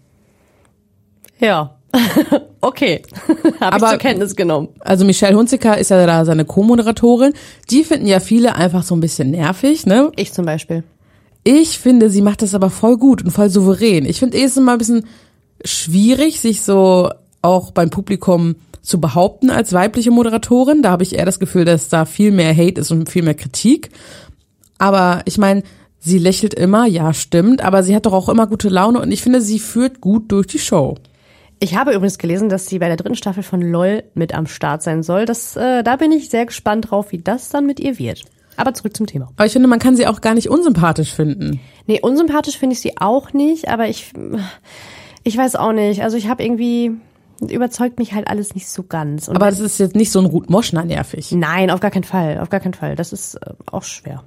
Ja. 1.39 1.77
okay. 2.61 3.03
Habe 3.59 3.77
ich 3.77 3.83
zur 3.83 3.97
Kenntnis 3.99 4.35
genommen. 4.35 4.69
Also 4.79 5.05
Michelle 5.05 5.37
Hunziker 5.37 5.77
ist 5.77 5.89
ja 5.89 6.05
da 6.05 6.25
seine 6.25 6.45
Co-Moderatorin. 6.45 7.33
Die 7.69 7.83
finden 7.83 8.07
ja 8.07 8.19
viele 8.19 8.55
einfach 8.55 8.83
so 8.83 8.95
ein 8.95 8.99
bisschen 8.99 9.31
nervig, 9.31 9.85
ne? 9.85 10.11
Ich 10.15 10.33
zum 10.33 10.45
Beispiel. 10.45 10.83
Ich 11.43 11.77
finde, 11.77 12.09
sie 12.09 12.21
macht 12.21 12.41
das 12.41 12.55
aber 12.55 12.69
voll 12.69 12.97
gut 12.97 13.23
und 13.23 13.31
voll 13.31 13.49
souverän. 13.49 14.05
Ich 14.05 14.19
finde, 14.19 14.37
eh 14.37 14.43
ist 14.43 14.57
immer 14.57 14.73
ein 14.73 14.77
bisschen 14.77 15.05
schwierig, 15.65 16.39
sich 16.39 16.61
so 16.61 17.09
auch 17.41 17.71
beim 17.71 17.89
Publikum 17.89 18.55
zu 18.81 18.99
behaupten 18.99 19.49
als 19.49 19.73
weibliche 19.73 20.11
Moderatorin. 20.11 20.81
Da 20.81 20.91
habe 20.91 21.03
ich 21.03 21.15
eher 21.15 21.25
das 21.25 21.39
Gefühl, 21.39 21.65
dass 21.65 21.89
da 21.89 22.05
viel 22.05 22.31
mehr 22.31 22.55
Hate 22.55 22.81
ist 22.81 22.91
und 22.91 23.09
viel 23.09 23.23
mehr 23.23 23.33
Kritik. 23.33 23.89
Aber 24.77 25.21
ich 25.25 25.37
meine, 25.37 25.63
sie 26.03 26.17
lächelt 26.17 26.53
immer, 26.53 26.85
ja, 26.85 27.13
stimmt, 27.13 27.61
aber 27.63 27.83
sie 27.83 27.95
hat 27.95 28.05
doch 28.05 28.13
auch 28.13 28.29
immer 28.29 28.47
gute 28.47 28.69
Laune 28.69 29.01
und 29.01 29.11
ich 29.11 29.21
finde, 29.21 29.41
sie 29.41 29.59
führt 29.59 30.01
gut 30.01 30.31
durch 30.31 30.47
die 30.47 30.59
Show. 30.59 30.95
Ich 31.59 31.77
habe 31.77 31.93
übrigens 31.93 32.17
gelesen, 32.17 32.49
dass 32.49 32.67
sie 32.67 32.79
bei 32.79 32.87
der 32.87 32.97
dritten 32.97 33.15
Staffel 33.15 33.41
von 33.41 33.61
LOL 33.61 34.03
mit 34.15 34.33
am 34.33 34.47
Start 34.47 34.83
sein 34.83 35.01
soll. 35.01 35.25
Das, 35.25 35.55
äh, 35.55 35.81
da 35.81 35.95
bin 35.95 36.11
ich 36.11 36.29
sehr 36.29 36.45
gespannt 36.45 36.91
drauf, 36.91 37.11
wie 37.11 37.19
das 37.19 37.49
dann 37.49 37.65
mit 37.65 37.79
ihr 37.79 37.97
wird. 37.97 38.23
Aber 38.57 38.73
zurück 38.73 38.95
zum 38.97 39.07
Thema. 39.07 39.29
Aber 39.35 39.45
ich 39.45 39.53
finde, 39.53 39.67
man 39.69 39.79
kann 39.79 39.95
sie 39.95 40.05
auch 40.05 40.19
gar 40.19 40.33
nicht 40.33 40.49
unsympathisch 40.49 41.13
finden. 41.13 41.61
Nee, 41.87 42.01
unsympathisch 42.01 42.57
finde 42.57 42.73
ich 42.73 42.81
sie 42.81 42.97
auch 42.97 43.31
nicht, 43.33 43.69
aber 43.69 43.87
ich, 43.87 44.11
ich 45.23 45.37
weiß 45.37 45.55
auch 45.55 45.71
nicht. 45.71 46.03
Also 46.03 46.17
ich 46.17 46.27
habe 46.27 46.43
irgendwie, 46.43 46.91
überzeugt 47.49 47.97
mich 47.97 48.13
halt 48.13 48.27
alles 48.27 48.55
nicht 48.55 48.67
so 48.67 48.83
ganz. 48.83 49.29
Und 49.29 49.37
Aber 49.37 49.49
das 49.49 49.59
ist 49.59 49.79
jetzt 49.79 49.95
nicht 49.95 50.11
so 50.11 50.19
ein 50.19 50.25
Ruth 50.25 50.49
Moschner 50.49 50.83
nervig. 50.83 51.31
nein, 51.31 51.71
auf 51.71 51.79
gar 51.79 51.91
keinen 51.91 52.03
Fall, 52.03 52.39
auf 52.39 52.49
gar 52.49 52.59
keinen 52.59 52.73
Fall. 52.73 52.95
Das 52.95 53.13
ist 53.13 53.35
äh, 53.35 53.53
auch 53.71 53.83
schwer. 53.83 54.23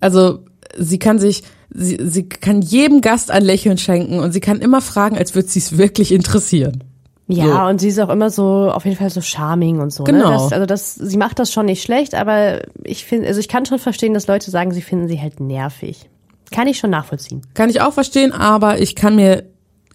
Also 0.00 0.40
sie 0.76 0.98
kann 0.98 1.18
sich, 1.18 1.42
sie, 1.70 1.98
sie 2.04 2.28
kann 2.28 2.62
jedem 2.62 3.00
Gast 3.00 3.30
ein 3.30 3.44
Lächeln 3.44 3.78
schenken 3.78 4.20
und 4.20 4.32
sie 4.32 4.40
kann 4.40 4.60
immer 4.60 4.80
fragen, 4.80 5.16
als 5.16 5.34
würde 5.34 5.48
sie 5.48 5.60
es 5.60 5.78
wirklich 5.78 6.12
interessieren. 6.12 6.84
Ja, 7.30 7.68
und 7.68 7.78
sie 7.78 7.88
ist 7.88 7.98
auch 7.98 8.08
immer 8.08 8.30
so, 8.30 8.70
auf 8.70 8.86
jeden 8.86 8.96
Fall 8.96 9.10
so 9.10 9.20
charming 9.20 9.80
und 9.80 9.92
so. 9.92 10.04
Genau. 10.04 10.30
Ne? 10.30 10.32
Das, 10.32 10.52
also 10.52 10.66
das, 10.66 10.94
sie 10.94 11.18
macht 11.18 11.38
das 11.38 11.52
schon 11.52 11.66
nicht 11.66 11.82
schlecht, 11.82 12.14
aber 12.14 12.62
ich 12.84 13.04
finde, 13.04 13.28
also 13.28 13.38
ich 13.38 13.48
kann 13.48 13.66
schon 13.66 13.78
verstehen, 13.78 14.14
dass 14.14 14.26
Leute 14.26 14.50
sagen, 14.50 14.72
sie 14.72 14.80
finden 14.80 15.08
sie 15.08 15.20
halt 15.20 15.38
nervig. 15.38 16.08
Kann 16.50 16.66
ich 16.66 16.78
schon 16.78 16.88
nachvollziehen. 16.88 17.42
Kann 17.52 17.68
ich 17.68 17.82
auch 17.82 17.92
verstehen, 17.92 18.32
aber 18.32 18.80
ich 18.80 18.94
kann 18.94 19.16
mir 19.16 19.44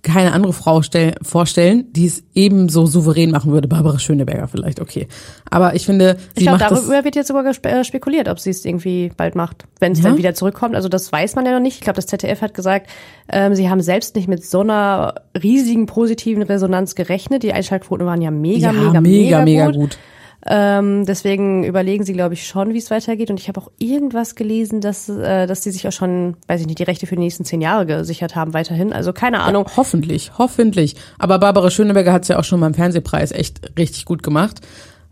keine 0.04 0.34
andere 0.34 0.54
Frau 0.54 0.82
stell, 0.82 1.16
vorstellen, 1.22 1.86
die 1.94 2.06
es 2.06 2.24
ebenso 2.36 2.86
souverän 2.86 3.32
machen 3.32 3.52
würde. 3.52 3.68
Barbara 3.68 3.98
Schöneberger 3.98 4.48
vielleicht, 4.48 4.80
okay. 4.82 5.08
Aber 5.50 5.76
ich 5.76 5.86
finde, 5.86 6.18
Ich 6.36 6.40
sie 6.40 6.44
glaube, 6.44 6.60
macht 6.60 6.72
das. 6.72 6.82
darüber 6.82 7.04
wird 7.06 7.16
jetzt 7.16 7.30
sogar 7.30 7.44
gespe 7.44 7.70
äh, 7.70 7.84
spekuliert, 7.84 8.28
ob 8.28 8.40
sie 8.40 8.50
es 8.50 8.66
irgendwie 8.66 9.12
bald 9.16 9.36
macht, 9.36 9.64
wenn 9.80 9.94
es 9.94 10.00
Ja? 10.00 10.10
dann 10.10 10.18
wieder 10.18 10.34
zurückkommt. 10.34 10.76
Also 10.76 10.90
das 10.90 11.10
weiß 11.12 11.36
man 11.36 11.46
ja 11.46 11.54
noch 11.54 11.62
nicht. 11.62 11.76
Ich 11.76 11.82
glaube, 11.82 11.96
das 11.96 12.06
ZDF 12.08 12.42
hat 12.42 12.54
gesagt, 12.54 12.88
ähm, 13.32 13.56
sie 13.56 13.70
haben 13.70 13.82
selbst 13.82 14.16
nicht 14.16 14.28
mit 14.28 14.46
so 14.46 14.60
einer 14.60 15.16
riesigen 15.42 15.86
positiven 15.86 16.44
Resonanz 16.44 16.96
gerechnet. 16.96 17.42
Die 17.44 17.54
Einschaltquoten 17.54 18.06
waren 18.06 18.22
ja 18.22 18.30
mega, 18.30 18.72
ja, 18.72 18.74
mega, 18.74 19.02
mega, 19.02 19.42
mega 19.42 19.72
gut. 19.72 19.98
Ähm, 20.46 21.06
deswegen 21.06 21.64
überlegen 21.64 22.04
sie, 22.04 22.14
glaube 22.14 22.34
ich, 22.34 22.46
schon, 22.46 22.74
wie 22.74 22.78
es 22.78 22.92
weitergeht. 22.92 23.30
Und 23.30 23.40
ich 23.40 23.48
habe 23.48 23.62
auch 23.62 23.72
irgendwas 23.78 24.36
gelesen, 24.36 24.82
dass, 24.82 25.08
äh, 25.08 25.48
dass 25.48 25.64
sie 25.64 25.72
sich 25.72 25.88
auch 25.88 25.92
schon, 25.92 26.36
weiß 26.48 26.62
ich 26.62 26.68
nicht, 26.68 26.80
die 26.80 26.84
Rechte 26.84 27.08
für 27.08 27.16
die 27.16 27.22
nächsten 27.22 27.46
zehn 27.46 27.62
Jahre 27.62 27.86
gesichert 27.86 28.36
haben 28.36 28.54
weiterhin. 28.54 28.92
Also 28.92 29.14
keine 29.14 29.42
Ahnung. 29.42 29.66
Hoffentlich, 29.78 30.32
hoffentlich. 30.38 30.96
Aber 31.18 31.40
Barbara 31.40 31.70
Schöneberger 31.70 32.12
hat 32.12 32.24
es 32.24 32.28
ja 32.28 32.40
auch 32.40 32.44
schon 32.44 32.60
beim 32.60 32.74
Fernsehpreis 32.74 33.32
echt 33.32 33.78
richtig 33.78 34.06
gut 34.06 34.22
gemacht. 34.22 34.60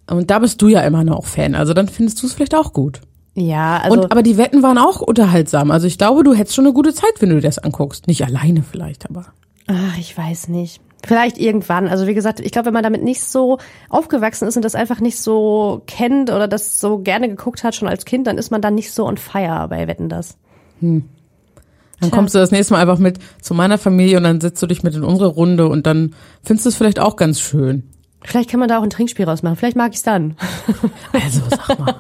Und 0.10 0.30
da 0.30 0.40
bist 0.40 0.62
du 0.62 0.68
ja 0.68 0.82
immer 0.82 1.04
noch 1.06 1.26
Fan. 1.26 1.56
Also 1.56 1.74
dann 1.74 1.88
findest 1.88 2.22
du 2.22 2.28
es 2.28 2.34
vielleicht 2.34 2.56
auch 2.56 2.74
gut. 2.74 3.00
Ja, 3.34 3.78
also 3.78 4.02
Und 4.02 4.12
aber 4.12 4.24
die 4.24 4.38
Wetten 4.38 4.62
waren 4.62 4.78
auch 4.78 5.00
unterhaltsam. 5.00 5.72
Also 5.72 5.88
ich 5.88 5.98
glaube, 5.98 6.24
du 6.24 6.34
hättest 6.34 6.56
schon 6.56 6.66
eine 6.66 6.74
gute 6.74 6.94
Zeit, 6.94 7.14
wenn 7.20 7.30
du 7.30 7.36
dir 7.36 7.42
das 7.42 7.60
anguckst. 7.60 8.08
Nicht 8.08 8.26
alleine 8.26 8.64
vielleicht, 8.70 9.10
aber. 9.10 9.28
Ach, 9.68 9.98
ich 9.98 10.18
weiß 10.18 10.50
nicht. 10.50 10.82
Vielleicht 11.06 11.38
irgendwann. 11.40 11.88
Also 11.88 12.06
wie 12.08 12.14
gesagt, 12.14 12.40
ich 12.40 12.52
glaube, 12.52 12.68
wenn 12.68 12.74
man 12.74 12.84
damit 12.84 13.04
nicht 13.04 13.24
so 13.24 13.58
aufgewachsen 13.90 14.48
ist 14.48 14.56
und 14.56 14.64
das 14.64 14.76
einfach 14.76 15.00
nicht 15.00 15.18
so 15.20 15.82
kennt 15.88 16.30
oder 16.30 16.48
das 16.48 16.80
so 16.80 17.00
gerne 17.00 17.28
geguckt 17.28 17.64
hat 17.64 17.74
schon 17.76 17.88
als 17.88 18.06
Kind, 18.06 18.28
dann 18.28 18.38
ist 18.38 18.52
man 18.52 18.62
dann 18.62 18.76
nicht 18.76 18.92
so 18.92 19.06
on 19.08 19.18
fire 19.18 19.68
bei 19.70 19.88
Wetten 19.88 20.10
das. 20.10 20.38
Dann 20.80 21.04
Tja. 22.00 22.10
kommst 22.12 22.34
du 22.36 22.40
das 22.40 22.52
nächste 22.52 22.74
Mal 22.74 22.82
einfach 22.82 22.98
mit 23.00 23.20
zu 23.42 23.54
meiner 23.54 23.78
Familie 23.78 24.18
und 24.18 24.24
dann 24.24 24.42
setzt 24.42 24.62
du 24.62 24.68
dich 24.68 24.84
mit 24.84 24.96
in 24.96 25.04
unsere 25.04 25.30
Runde 25.30 25.68
und 25.68 25.86
dann 25.88 26.16
findest 26.44 26.66
du 26.66 26.70
es 26.70 26.76
vielleicht 26.76 27.00
auch 27.00 27.16
ganz 27.16 27.40
schön. 27.40 27.84
Vielleicht 28.24 28.52
kann 28.52 28.60
man 28.60 28.70
da 28.70 28.78
auch 28.78 28.84
ein 28.84 28.92
Trinkspiel 28.92 29.26
rausmachen. 29.26 29.56
Vielleicht 29.58 29.76
mag 29.78 29.94
ich's 29.94 30.04
dann. 30.04 30.36
Also 31.14 31.42
sag 31.50 31.80
mal. 31.80 31.96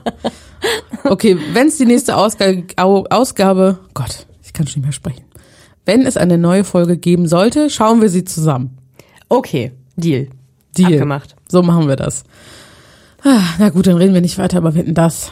Okay, 1.05 1.37
wenn 1.53 1.67
es 1.67 1.77
die 1.77 1.85
nächste 1.87 2.15
Ausgabe, 2.15 2.63
Au- 2.77 3.05
Ausgabe, 3.09 3.79
Gott, 3.95 4.27
ich 4.43 4.53
kann 4.53 4.67
schon 4.67 4.81
nicht 4.81 4.85
mehr 4.87 4.93
sprechen. 4.93 5.23
Wenn 5.85 6.05
es 6.05 6.17
eine 6.17 6.37
neue 6.37 6.63
Folge 6.63 6.97
geben 6.97 7.27
sollte, 7.27 7.71
schauen 7.71 8.01
wir 8.01 8.09
sie 8.09 8.23
zusammen. 8.23 8.77
Okay, 9.31 9.71
Deal. 9.95 10.27
Deal. 10.77 10.93
Abgemacht. 10.93 11.35
So 11.47 11.61
machen 11.63 11.87
wir 11.87 11.95
das. 11.95 12.23
Ah, 13.23 13.41
na 13.59 13.69
gut, 13.69 13.87
dann 13.87 13.95
reden 13.95 14.13
wir 14.13 14.19
nicht 14.21 14.37
weiter 14.37 14.57
über 14.57 14.75
Wetten 14.75 14.93
das. 14.93 15.31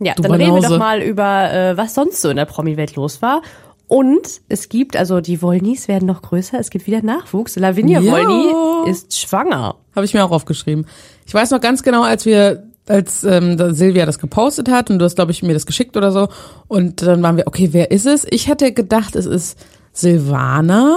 Ja, 0.00 0.14
Du 0.14 0.22
dann 0.22 0.32
reden 0.32 0.46
wir 0.54 0.60
Banause. 0.60 0.68
doch 0.74 0.78
mal 0.78 1.00
über, 1.00 1.50
äh, 1.52 1.76
was 1.76 1.94
sonst 1.94 2.20
so 2.20 2.28
in 2.28 2.36
der 2.36 2.44
Promi-Welt 2.44 2.94
los 2.96 3.22
war. 3.22 3.40
Und 3.86 4.40
es 4.48 4.68
gibt, 4.68 4.96
also 4.96 5.20
die 5.20 5.40
Wollnys 5.40 5.88
werden 5.88 6.06
noch 6.06 6.20
größer, 6.22 6.58
es 6.58 6.68
gibt 6.70 6.86
wieder 6.86 7.02
Nachwuchs. 7.02 7.56
Lavinia 7.56 8.00
Ja. 8.00 8.12
Wollny 8.12 8.90
ist 8.90 9.18
schwanger. 9.18 9.76
Habe 9.94 10.04
ich 10.04 10.12
mir 10.14 10.24
auch 10.24 10.30
aufgeschrieben. 10.30 10.86
Ich 11.26 11.32
weiß 11.32 11.50
noch 11.52 11.60
ganz 11.60 11.82
genau, 11.82 12.02
als 12.02 12.26
wir 12.26 12.64
als 12.88 13.22
ähm, 13.24 13.56
Silvia 13.74 14.04
das 14.04 14.18
gepostet 14.18 14.68
hat 14.70 14.90
und 14.90 14.98
du 14.98 15.04
hast, 15.04 15.14
glaube 15.14 15.30
ich, 15.30 15.42
mir 15.42 15.54
das 15.54 15.66
geschickt 15.66 15.96
oder 15.96 16.10
so. 16.12 16.28
Und 16.68 17.00
dann 17.02 17.22
waren 17.22 17.36
wir, 17.36 17.46
okay, 17.46 17.68
wer 17.72 17.90
ist 17.92 18.06
es? 18.06 18.26
Ich 18.28 18.48
hätte 18.48 18.72
gedacht, 18.72 19.14
es 19.16 19.24
ist 19.26 19.58
Silvana. 19.92 20.96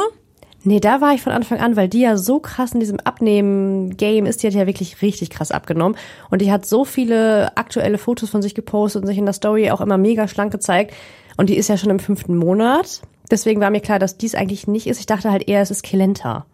Nee, 0.67 0.79
da 0.79 0.99
war 0.99 1.13
ich 1.13 1.21
von 1.21 1.31
Anfang 1.31 1.59
an, 1.59 1.75
weil 1.75 1.87
die 1.87 2.01
ja 2.01 2.17
so 2.17 2.39
krass 2.39 2.73
in 2.73 2.79
diesem 2.79 2.99
Abnehmen-Game 2.99 4.25
ist, 4.25 4.41
die 4.41 4.47
hat 4.47 4.55
ja 4.55 4.65
wirklich 4.65 5.01
richtig 5.03 5.29
krass 5.29 5.51
abgenommen. 5.51 5.95
Und 6.31 6.41
die 6.41 6.51
hat 6.51 6.65
so 6.65 6.85
viele 6.85 7.55
aktuelle 7.55 7.99
Fotos 7.99 8.31
von 8.31 8.41
sich 8.41 8.55
gepostet 8.55 9.03
und 9.03 9.07
sich 9.07 9.19
in 9.19 9.25
der 9.25 9.33
Story 9.33 9.69
auch 9.69 9.79
immer 9.79 9.99
mega 9.99 10.27
schlank 10.27 10.51
gezeigt. 10.51 10.95
Und 11.37 11.49
die 11.49 11.55
ist 11.55 11.69
ja 11.69 11.77
schon 11.77 11.91
im 11.91 11.99
fünften 11.99 12.35
Monat. 12.35 13.01
Deswegen 13.29 13.61
war 13.61 13.69
mir 13.69 13.79
klar, 13.79 13.99
dass 13.99 14.17
dies 14.17 14.33
eigentlich 14.33 14.67
nicht 14.67 14.87
ist. 14.87 14.99
Ich 14.99 15.05
dachte 15.05 15.29
halt 15.29 15.47
eher, 15.47 15.61
es 15.61 15.69
ist 15.69 15.83
Kelenta. 15.83 16.47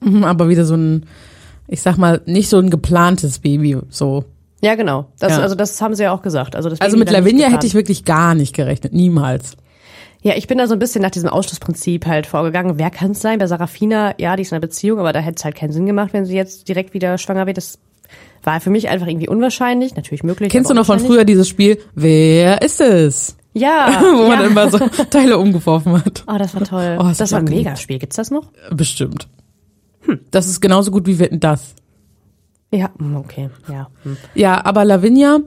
Mhm, 0.00 0.24
Aber 0.24 0.50
wieder 0.50 0.66
so 0.66 0.74
ein, 0.74 1.06
ich 1.68 1.80
sag 1.80 1.96
mal, 1.96 2.20
nicht 2.26 2.50
so 2.50 2.58
ein 2.58 2.68
geplantes 2.68 3.38
Baby, 3.38 3.78
so. 3.88 4.24
Ja, 4.60 4.74
genau. 4.74 5.06
Das, 5.18 5.32
Ja. 5.32 5.40
Also 5.40 5.54
das 5.54 5.80
haben 5.80 5.94
sie 5.94 6.02
ja 6.02 6.12
auch 6.12 6.22
gesagt. 6.22 6.54
Also, 6.54 6.68
das 6.68 6.80
Also 6.82 6.98
mit 6.98 7.10
Lavinia 7.10 7.48
hätte 7.48 7.66
ich 7.66 7.74
wirklich 7.74 8.04
gar 8.04 8.34
nicht 8.34 8.54
gerechnet, 8.54 8.92
niemals. 8.92 9.56
Ja, 10.22 10.34
ich 10.34 10.46
bin 10.48 10.58
da 10.58 10.66
so 10.66 10.72
ein 10.72 10.78
bisschen 10.78 11.02
nach 11.02 11.10
diesem 11.10 11.28
Ausschlussprinzip 11.28 12.06
halt 12.06 12.26
vorgegangen. 12.26 12.78
Wer 12.78 12.90
kann 12.90 13.12
es 13.12 13.20
sein? 13.20 13.38
Bei 13.38 13.46
Sarafina, 13.46 14.14
ja, 14.18 14.34
die 14.34 14.42
ist 14.42 14.50
in 14.50 14.56
einer 14.56 14.60
Beziehung, 14.60 14.98
aber 14.98 15.12
da 15.12 15.20
hätte 15.20 15.36
es 15.38 15.44
halt 15.44 15.54
keinen 15.54 15.72
Sinn 15.72 15.86
gemacht, 15.86 16.12
wenn 16.12 16.24
sie 16.24 16.34
jetzt 16.34 16.68
direkt 16.68 16.92
wieder 16.92 17.18
schwanger 17.18 17.46
wird. 17.46 17.56
Das 17.56 17.78
war 18.42 18.60
für 18.60 18.70
mich 18.70 18.88
einfach 18.88 19.06
irgendwie 19.06 19.28
unwahrscheinlich. 19.28 19.94
Natürlich 19.94 20.24
möglich. 20.24 20.50
Kennst 20.50 20.70
du 20.70 20.74
noch 20.74 20.86
von 20.86 20.98
früher 20.98 21.24
dieses 21.24 21.48
Spiel, 21.48 21.78
wer 21.94 22.62
ist 22.62 22.80
es? 22.80 23.36
Ja. 23.52 24.00
Wo 24.00 24.28
man 24.28 24.40
ja. 24.40 24.46
immer 24.46 24.70
so 24.70 24.78
Teile 25.10 25.38
umgeworfen 25.38 26.04
hat. 26.04 26.24
Oh, 26.26 26.36
das 26.38 26.54
war 26.54 26.64
toll. 26.64 26.96
Oh, 27.00 27.04
das 27.04 27.18
das 27.18 27.32
war 27.32 27.40
ein. 27.40 27.44
Megaspiel. 27.44 27.98
Gibt's 27.98 28.16
das 28.16 28.30
noch? 28.30 28.50
Bestimmt. 28.70 29.28
Das 30.30 30.48
ist 30.48 30.60
genauso 30.60 30.90
gut 30.90 31.06
wie 31.06 31.18
Wetten 31.18 31.40
das. 31.40 31.74
Ja, 32.70 32.90
hm, 32.98 33.16
okay, 33.16 33.50
ja. 33.70 33.88
hm. 34.02 34.16
Ja, 34.34 34.64
aber 34.64 34.84
Lavinia, 34.84 35.40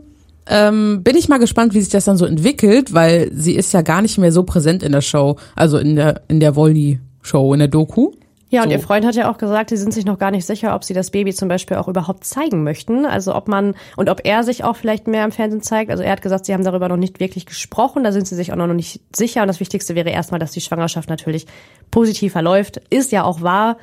ähm, 0.47 1.03
bin 1.03 1.15
ich 1.15 1.29
mal 1.29 1.39
gespannt, 1.39 1.73
wie 1.73 1.81
sich 1.81 1.91
das 1.91 2.05
dann 2.05 2.17
so 2.17 2.25
entwickelt, 2.25 2.93
weil 2.93 3.31
sie 3.33 3.55
ist 3.55 3.73
ja 3.73 3.81
gar 3.81 4.01
nicht 4.01 4.17
mehr 4.17 4.31
so 4.31 4.43
präsent 4.43 4.83
in 4.83 4.91
der 4.91 5.01
Show, 5.01 5.37
also 5.55 5.77
in 5.77 5.95
der 5.95 6.21
in 6.27 6.39
der 6.39 6.55
Volny-Show, 6.55 7.53
in 7.53 7.59
der 7.59 7.67
Doku. 7.67 8.11
Ja, 8.49 8.63
und 8.63 8.67
So. 8.67 8.73
ihr 8.73 8.79
Freund 8.81 9.05
hat 9.05 9.15
ja 9.15 9.31
auch 9.31 9.37
gesagt, 9.37 9.69
sie 9.69 9.77
sind 9.77 9.93
sich 9.93 10.03
noch 10.03 10.17
gar 10.19 10.29
nicht 10.29 10.45
sicher, 10.45 10.75
ob 10.75 10.83
sie 10.83 10.93
das 10.93 11.09
Baby 11.09 11.33
zum 11.33 11.47
Beispiel 11.47 11.77
auch 11.77 11.87
überhaupt 11.87 12.25
zeigen 12.25 12.63
möchten. 12.63 13.05
Also 13.05 13.33
ob 13.33 13.47
man 13.47 13.75
und 13.95 14.09
ob 14.09 14.25
er 14.25 14.43
sich 14.43 14.65
auch 14.65 14.75
vielleicht 14.75 15.07
mehr 15.07 15.23
im 15.23 15.31
Fernsehen 15.31 15.61
zeigt. 15.61 15.89
Also 15.89 16.03
er 16.03 16.11
hat 16.11 16.21
gesagt, 16.21 16.45
sie 16.45 16.53
haben 16.53 16.65
darüber 16.65 16.89
noch 16.89 16.97
nicht 16.97 17.21
wirklich 17.21 17.45
gesprochen. 17.45 18.03
Da 18.03 18.11
sind 18.11 18.27
sie 18.27 18.35
sich 18.35 18.51
auch 18.51 18.57
noch 18.57 18.67
nicht 18.67 18.99
sicher. 19.15 19.41
Und 19.41 19.47
das 19.47 19.61
Wichtigste 19.61 19.95
wäre 19.95 20.09
erstmal, 20.09 20.39
dass 20.41 20.51
die 20.51 20.59
Schwangerschaft 20.59 21.07
natürlich 21.09 21.45
positiv 21.91 22.33
verläuft. 22.33 22.81
Ist 22.89 23.13
ja 23.13 23.23
auch 23.23 23.41
wahr. 23.41 23.77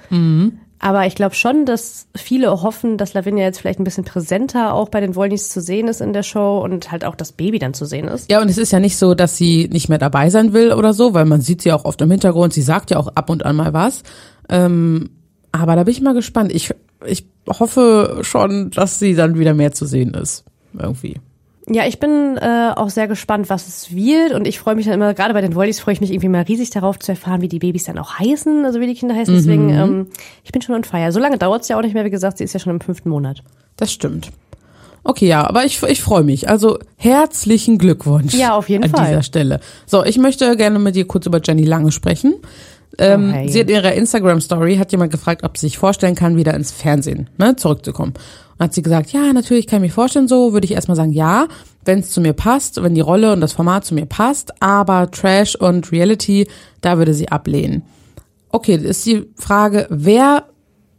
Aber 0.80 1.06
ich 1.06 1.14
glaube 1.14 1.34
schon, 1.34 1.66
dass 1.66 2.06
viele 2.14 2.50
hoffen, 2.62 2.98
dass 2.98 3.14
Lavinia 3.14 3.44
jetzt 3.44 3.60
vielleicht 3.60 3.80
ein 3.80 3.84
bisschen 3.84 4.04
präsenter 4.04 4.74
auch 4.74 4.88
bei 4.88 5.00
den 5.00 5.16
Wollnys 5.16 5.48
zu 5.48 5.60
sehen 5.60 5.88
ist 5.88 6.00
in 6.00 6.12
der 6.12 6.22
Show 6.22 6.60
und 6.62 6.92
halt 6.92 7.04
auch 7.04 7.16
das 7.16 7.32
Baby 7.32 7.58
dann 7.58 7.74
zu 7.74 7.84
sehen 7.84 8.06
ist. 8.06 8.30
Ja, 8.30 8.40
und 8.40 8.48
es 8.48 8.58
ist 8.58 8.70
ja 8.70 8.78
nicht 8.78 8.96
so, 8.96 9.14
dass 9.14 9.36
sie 9.36 9.68
nicht 9.72 9.88
mehr 9.88 9.98
dabei 9.98 10.30
sein 10.30 10.52
will 10.52 10.72
oder 10.72 10.94
so, 10.94 11.14
weil 11.14 11.24
man 11.24 11.40
sieht 11.40 11.62
sie 11.62 11.72
auch 11.72 11.84
oft 11.84 12.00
im 12.00 12.10
Hintergrund. 12.10 12.52
Sie 12.52 12.62
sagt 12.62 12.90
ja 12.90 12.98
auch 12.98 13.08
ab 13.08 13.28
und 13.28 13.44
an 13.44 13.56
mal 13.56 13.72
was. 13.72 14.02
Ähm, 14.48 15.10
aber 15.50 15.74
da 15.74 15.84
bin 15.84 15.92
ich 15.92 16.00
mal 16.00 16.14
gespannt. 16.14 16.52
Ich, 16.52 16.72
ich 17.04 17.26
hoffe 17.48 18.20
schon, 18.22 18.70
dass 18.70 18.98
sie 18.98 19.14
dann 19.14 19.38
wieder 19.38 19.54
mehr 19.54 19.72
zu 19.72 19.84
sehen 19.86 20.14
ist. 20.14 20.44
Irgendwie. 20.78 21.16
Ja, 21.70 21.86
ich 21.86 21.98
bin 22.00 22.38
äh, 22.38 22.70
auch 22.74 22.88
sehr 22.88 23.08
gespannt, 23.08 23.50
was 23.50 23.68
es 23.68 23.94
wird. 23.94 24.32
Und 24.32 24.46
ich 24.46 24.58
freue 24.58 24.74
mich 24.74 24.86
dann 24.86 24.94
immer, 24.94 25.12
gerade 25.12 25.34
bei 25.34 25.40
den 25.42 25.54
Wollys 25.54 25.80
freue 25.80 25.92
ich 25.92 26.00
mich 26.00 26.10
irgendwie 26.10 26.28
mal 26.28 26.42
riesig 26.42 26.70
darauf 26.70 26.98
zu 26.98 27.12
erfahren, 27.12 27.42
wie 27.42 27.48
die 27.48 27.58
Babys 27.58 27.84
dann 27.84 27.98
auch 27.98 28.18
heißen, 28.18 28.64
also 28.64 28.80
wie 28.80 28.86
die 28.86 28.94
Kinder 28.94 29.14
heißen. 29.14 29.34
Deswegen, 29.34 29.68
ähm, 29.70 30.06
ich 30.44 30.52
bin 30.52 30.62
schon 30.62 30.74
on 30.74 30.84
fire. 30.84 31.12
So 31.12 31.20
lange 31.20 31.36
dauert 31.36 31.62
es 31.62 31.68
ja 31.68 31.76
auch 31.76 31.82
nicht 31.82 31.94
mehr, 31.94 32.04
wie 32.04 32.10
gesagt, 32.10 32.38
sie 32.38 32.44
ist 32.44 32.54
ja 32.54 32.60
schon 32.60 32.72
im 32.72 32.80
fünften 32.80 33.10
Monat. 33.10 33.42
Das 33.76 33.92
stimmt. 33.92 34.30
Okay, 35.04 35.26
ja, 35.26 35.46
aber 35.46 35.64
ich, 35.64 35.82
ich 35.82 36.02
freue 36.02 36.22
mich. 36.22 36.48
Also 36.48 36.78
herzlichen 36.96 37.78
Glückwunsch. 37.78 38.34
Ja, 38.34 38.54
auf 38.54 38.68
jeden 38.68 38.84
an 38.84 38.90
Fall. 38.90 39.06
dieser 39.06 39.22
Stelle. 39.22 39.60
So, 39.86 40.04
ich 40.04 40.18
möchte 40.18 40.56
gerne 40.56 40.78
mit 40.78 40.96
dir 40.96 41.06
kurz 41.06 41.26
über 41.26 41.40
Jenny 41.42 41.64
Lange 41.64 41.92
sprechen. 41.92 42.34
Ähm, 42.98 43.30
Oh, 43.30 43.32
hey. 43.32 43.48
Sie 43.48 43.60
hat 43.60 43.68
in 43.68 43.76
ihrer 43.76 43.92
Instagram-Story, 43.92 44.76
hat 44.76 44.90
jemand 44.92 45.12
gefragt, 45.12 45.44
ob 45.44 45.56
sie 45.56 45.66
sich 45.66 45.78
vorstellen 45.78 46.14
kann, 46.14 46.36
wieder 46.36 46.54
ins 46.54 46.72
Fernsehen 46.72 47.28
ne, 47.38 47.54
zurückzukommen. 47.56 48.14
Und 48.58 48.64
hat 48.64 48.74
sie 48.74 48.82
gesagt, 48.82 49.10
ja, 49.12 49.32
natürlich 49.32 49.66
kann 49.66 49.82
ich 49.82 49.90
mir 49.90 49.94
vorstellen, 49.94 50.28
so 50.28 50.52
würde 50.52 50.64
ich 50.64 50.72
erstmal 50.72 50.96
sagen, 50.96 51.12
ja, 51.12 51.46
wenn 51.84 52.00
es 52.00 52.10
zu 52.10 52.20
mir 52.20 52.32
passt, 52.32 52.82
wenn 52.82 52.94
die 52.94 53.00
Rolle 53.00 53.32
und 53.32 53.40
das 53.40 53.52
Format 53.52 53.84
zu 53.84 53.94
mir 53.94 54.06
passt, 54.06 54.52
aber 54.60 55.10
Trash 55.10 55.54
und 55.54 55.90
Reality, 55.92 56.48
da 56.80 56.98
würde 56.98 57.14
sie 57.14 57.28
ablehnen. 57.28 57.82
Okay, 58.50 58.76
das 58.78 58.98
ist 58.98 59.06
die 59.06 59.26
Frage, 59.36 59.86
wer, 59.90 60.44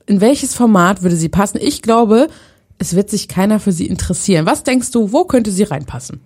in 0.05 0.21
welches 0.21 0.55
Format 0.55 1.03
würde 1.03 1.15
sie 1.15 1.29
passen? 1.29 1.59
Ich 1.61 1.81
glaube, 1.81 2.27
es 2.77 2.95
wird 2.95 3.09
sich 3.09 3.27
keiner 3.27 3.59
für 3.59 3.71
sie 3.73 3.87
interessieren. 3.87 4.45
Was 4.45 4.63
denkst 4.63 4.91
du, 4.91 5.11
wo 5.11 5.25
könnte 5.25 5.51
sie 5.51 5.63
reinpassen? 5.63 6.21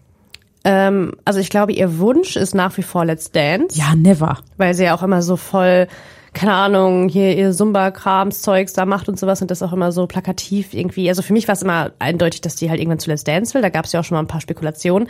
Ähm, 0.65 1.13
also 1.25 1.39
ich 1.39 1.49
glaube, 1.49 1.73
ihr 1.73 1.97
Wunsch 1.99 2.35
ist 2.35 2.53
nach 2.55 2.77
wie 2.77 2.83
vor 2.83 3.05
Let's 3.05 3.31
Dance, 3.31 3.77
Ja, 3.77 3.95
never. 3.95 4.37
weil 4.57 4.73
sie 4.75 4.83
ja 4.83 4.95
auch 4.95 5.03
immer 5.03 5.21
so 5.21 5.35
voll, 5.35 5.87
keine 6.33 6.53
Ahnung, 6.53 7.09
hier 7.09 7.35
ihr 7.37 7.51
Zumba-Krams-Zeugs 7.51 8.73
da 8.73 8.85
macht 8.85 9.07
und 9.09 9.19
sowas 9.19 9.41
und 9.41 9.51
das 9.51 9.61
auch 9.61 9.73
immer 9.73 9.91
so 9.91 10.07
plakativ 10.07 10.73
irgendwie. 10.73 11.09
Also 11.09 11.21
für 11.21 11.33
mich 11.33 11.47
war 11.47 11.53
es 11.53 11.61
immer 11.61 11.91
eindeutig, 11.99 12.41
dass 12.41 12.55
die 12.55 12.69
halt 12.69 12.79
irgendwann 12.79 12.99
zu 12.99 13.09
Let's 13.09 13.23
Dance 13.23 13.53
will. 13.53 13.61
Da 13.61 13.69
gab 13.69 13.85
es 13.85 13.91
ja 13.91 13.99
auch 13.99 14.03
schon 14.03 14.15
mal 14.15 14.21
ein 14.21 14.27
paar 14.27 14.41
Spekulationen. 14.41 15.07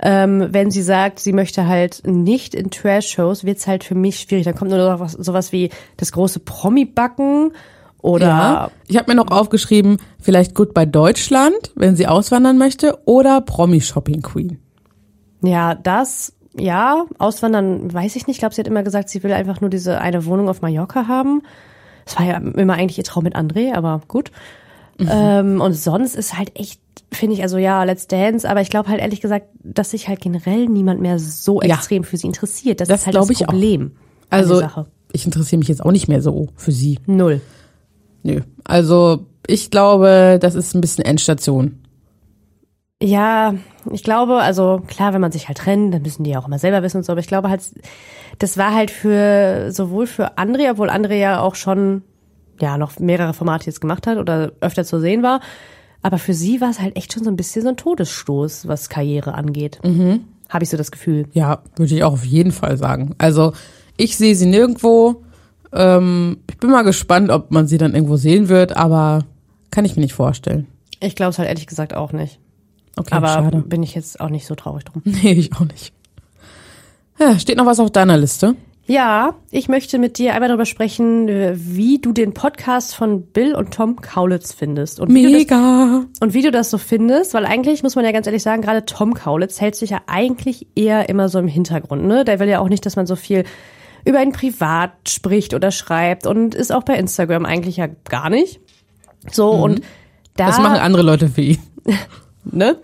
Ähm, 0.00 0.48
wenn 0.50 0.70
sie 0.70 0.82
sagt, 0.82 1.20
sie 1.20 1.32
möchte 1.32 1.66
halt 1.66 2.02
nicht 2.04 2.54
in 2.54 2.70
Trash-Shows, 2.70 3.44
wird's 3.44 3.66
halt 3.66 3.84
für 3.84 3.94
mich 3.94 4.20
schwierig. 4.20 4.44
Dann 4.44 4.54
kommt 4.54 4.70
nur 4.70 4.78
noch 4.78 5.00
was, 5.00 5.12
sowas 5.12 5.52
wie 5.52 5.70
das 5.96 6.12
große 6.12 6.40
Promi-Backen 6.40 7.52
oder 7.98 8.26
Ja. 8.26 8.70
Ich 8.86 8.96
habe 8.98 9.10
mir 9.10 9.16
noch 9.16 9.30
aufgeschrieben, 9.30 9.96
vielleicht 10.20 10.54
Goodbye 10.54 10.86
Deutschland, 10.86 11.72
wenn 11.74 11.96
sie 11.96 12.06
auswandern 12.06 12.58
möchte, 12.58 12.98
oder 13.06 13.40
Promi 13.40 13.80
Shopping 13.80 14.20
Queen. 14.20 14.58
Ja, 15.42 15.74
das, 15.74 16.33
ja, 16.56 17.04
auswandern, 17.18 17.92
weiß 17.92 18.16
ich 18.16 18.26
nicht. 18.26 18.36
Ich 18.36 18.40
glaube, 18.40 18.54
sie 18.54 18.60
hat 18.60 18.68
immer 18.68 18.82
gesagt, 18.82 19.08
sie 19.08 19.22
will 19.22 19.32
einfach 19.32 19.60
nur 19.60 19.70
diese 19.70 20.00
eine 20.00 20.24
Wohnung 20.26 20.48
auf 20.48 20.62
Mallorca 20.62 21.06
haben. 21.08 21.42
Das 22.04 22.18
war 22.18 22.26
ja 22.26 22.36
immer 22.36 22.74
eigentlich 22.74 22.98
ihr 22.98 23.04
Traum 23.04 23.24
mit 23.24 23.34
André, 23.36 23.74
aber 23.74 24.00
gut. 24.08 24.30
Mhm. 24.98 25.08
Ähm, 25.10 25.60
und 25.60 25.72
sonst 25.74 26.14
ist 26.14 26.38
halt 26.38 26.52
echt, 26.58 26.80
finde 27.10 27.34
ich, 27.34 27.42
also 27.42 27.56
ja, 27.58 27.82
Let's 27.84 28.06
Dance, 28.06 28.48
aber 28.48 28.60
ich 28.60 28.70
glaube 28.70 28.88
halt 28.88 29.00
ehrlich 29.00 29.20
gesagt, 29.20 29.46
dass 29.62 29.90
sich 29.90 30.06
halt 30.08 30.20
generell 30.20 30.66
niemand 30.66 31.00
mehr 31.00 31.18
so 31.18 31.60
Ja. 31.62 31.74
extrem 31.74 32.04
für 32.04 32.16
sie 32.16 32.26
interessiert. 32.28 32.80
Das, 32.80 32.88
Das 32.88 33.00
ist 33.00 33.06
halt 33.06 33.16
das 33.16 33.30
ich. 33.30 33.38
Problem. 33.38 33.92
an 34.30 34.40
Also 34.40 34.62
ich 35.12 35.26
interessiere 35.26 35.58
mich 35.58 35.68
jetzt 35.68 35.84
auch 35.84 35.92
nicht 35.92 36.08
mehr 36.08 36.22
so 36.22 36.48
für 36.56 36.72
sie. 36.72 36.98
Null. 37.06 37.40
Nö. 38.22 38.40
Also 38.64 39.26
ich 39.46 39.70
glaube, 39.70 40.38
das 40.40 40.54
ist 40.54 40.74
ein 40.74 40.80
bisschen 40.80 41.04
Endstation. 41.04 41.80
Ja, 43.02 43.54
ich 43.90 44.02
glaube, 44.02 44.36
also 44.36 44.82
klar, 44.86 45.12
wenn 45.12 45.20
man 45.20 45.32
sich 45.32 45.48
halt 45.48 45.58
trennt, 45.58 45.92
dann 45.92 46.02
müssen 46.02 46.24
die 46.24 46.30
ja 46.30 46.38
auch 46.38 46.46
immer 46.46 46.58
selber 46.58 46.82
wissen 46.82 46.98
und 46.98 47.02
so, 47.04 47.12
aber 47.12 47.20
ich 47.20 47.26
glaube 47.26 47.50
halt, 47.50 47.62
das 48.38 48.56
war 48.56 48.74
halt 48.74 48.90
für, 48.90 49.70
sowohl 49.72 50.06
für 50.06 50.38
André, 50.38 50.70
obwohl 50.70 50.88
André 50.88 51.16
ja 51.16 51.40
auch 51.40 51.54
schon, 51.54 52.02
ja, 52.60 52.78
noch 52.78 52.98
mehrere 52.98 53.34
Formate 53.34 53.66
jetzt 53.66 53.80
gemacht 53.80 54.06
hat 54.06 54.18
oder 54.18 54.52
öfter 54.60 54.84
zu 54.84 55.00
sehen 55.00 55.22
war, 55.22 55.40
aber 56.02 56.18
für 56.18 56.34
sie 56.34 56.60
war 56.60 56.70
es 56.70 56.80
halt 56.80 56.96
echt 56.96 57.12
schon 57.12 57.24
so 57.24 57.30
ein 57.30 57.36
bisschen 57.36 57.62
so 57.62 57.68
ein 57.68 57.76
Todesstoß, 57.76 58.68
was 58.68 58.88
Karriere 58.88 59.34
angeht. 59.34 59.80
Mhm. 59.84 60.24
Habe 60.48 60.64
ich 60.64 60.70
so 60.70 60.76
das 60.76 60.90
Gefühl. 60.90 61.26
Ja, 61.32 61.62
würde 61.76 61.94
ich 61.94 62.04
auch 62.04 62.12
auf 62.12 62.24
jeden 62.24 62.52
Fall 62.52 62.76
sagen. 62.76 63.14
Also 63.18 63.54
ich 63.96 64.16
sehe 64.16 64.34
sie 64.34 64.46
nirgendwo. 64.46 65.22
Ähm, 65.72 66.38
ich 66.48 66.58
bin 66.58 66.70
mal 66.70 66.82
gespannt, 66.82 67.30
ob 67.30 67.50
man 67.50 67.66
sie 67.66 67.78
dann 67.78 67.94
irgendwo 67.94 68.16
sehen 68.16 68.48
wird, 68.48 68.76
aber 68.76 69.24
kann 69.70 69.84
ich 69.84 69.96
mir 69.96 70.02
nicht 70.02 70.14
vorstellen. 70.14 70.66
Ich 71.00 71.16
glaube 71.16 71.30
es 71.30 71.38
halt 71.38 71.48
ehrlich 71.48 71.66
gesagt 71.66 71.94
auch 71.94 72.12
nicht. 72.12 72.38
Okay, 72.96 73.14
aber 73.14 73.28
schade. 73.28 73.58
bin 73.62 73.82
ich 73.82 73.94
jetzt 73.94 74.20
auch 74.20 74.28
nicht 74.28 74.46
so 74.46 74.54
traurig 74.54 74.84
drum. 74.84 75.02
Nee, 75.22 75.32
ich 75.32 75.54
auch 75.54 75.60
nicht. 75.64 75.92
Ja, 77.18 77.38
steht 77.38 77.56
noch 77.56 77.66
was 77.66 77.80
auf 77.80 77.90
deiner 77.90 78.16
Liste? 78.16 78.56
Ja, 78.86 79.36
ich 79.50 79.68
möchte 79.68 79.98
mit 79.98 80.18
dir 80.18 80.34
einmal 80.34 80.48
darüber 80.48 80.66
sprechen, 80.66 81.26
wie 81.54 81.98
du 81.98 82.12
den 82.12 82.34
Podcast 82.34 82.94
von 82.94 83.22
Bill 83.22 83.54
und 83.54 83.72
Tom 83.72 83.96
Kaulitz 84.02 84.52
findest. 84.52 85.00
Und 85.00 85.14
wie 85.14 85.22
du 85.22 85.30
das 85.30 85.38
Mega. 85.40 86.04
Und 86.20 86.34
wie 86.34 86.42
du 86.42 86.50
das 86.50 86.68
so 86.70 86.76
findest, 86.76 87.32
weil 87.32 87.46
eigentlich 87.46 87.82
muss 87.82 87.96
man 87.96 88.04
ja 88.04 88.12
ganz 88.12 88.26
ehrlich 88.26 88.42
sagen, 88.42 88.60
gerade 88.60 88.84
Tom 88.84 89.14
Kaulitz 89.14 89.58
hält 89.60 89.74
sich 89.74 89.90
ja 89.90 90.02
eigentlich 90.06 90.66
eher 90.74 91.08
immer 91.08 91.30
so 91.30 91.38
im 91.38 91.48
Hintergrund, 91.48 92.04
ne? 92.04 92.24
Der 92.26 92.40
will 92.40 92.48
ja 92.48 92.58
auch 92.58 92.68
nicht, 92.68 92.84
dass 92.84 92.96
man 92.96 93.06
so 93.06 93.16
viel 93.16 93.44
über 94.04 94.22
ihn 94.22 94.32
privat 94.32 94.92
spricht 95.08 95.54
oder 95.54 95.70
schreibt 95.70 96.26
und 96.26 96.54
ist 96.54 96.70
auch 96.70 96.82
bei 96.82 96.96
Instagram 96.96 97.46
eigentlich 97.46 97.78
ja 97.78 97.86
gar 98.08 98.28
nicht. 98.28 98.60
So 99.32 99.50
und 99.50 99.80
da 100.36 100.44
Mhm. 100.44 100.48
Das 100.50 100.58
machen 100.58 100.76
andere 100.78 101.02
Leute 101.02 101.28
für 101.28 101.40
ihn. 101.40 101.58
ne? 102.44 102.76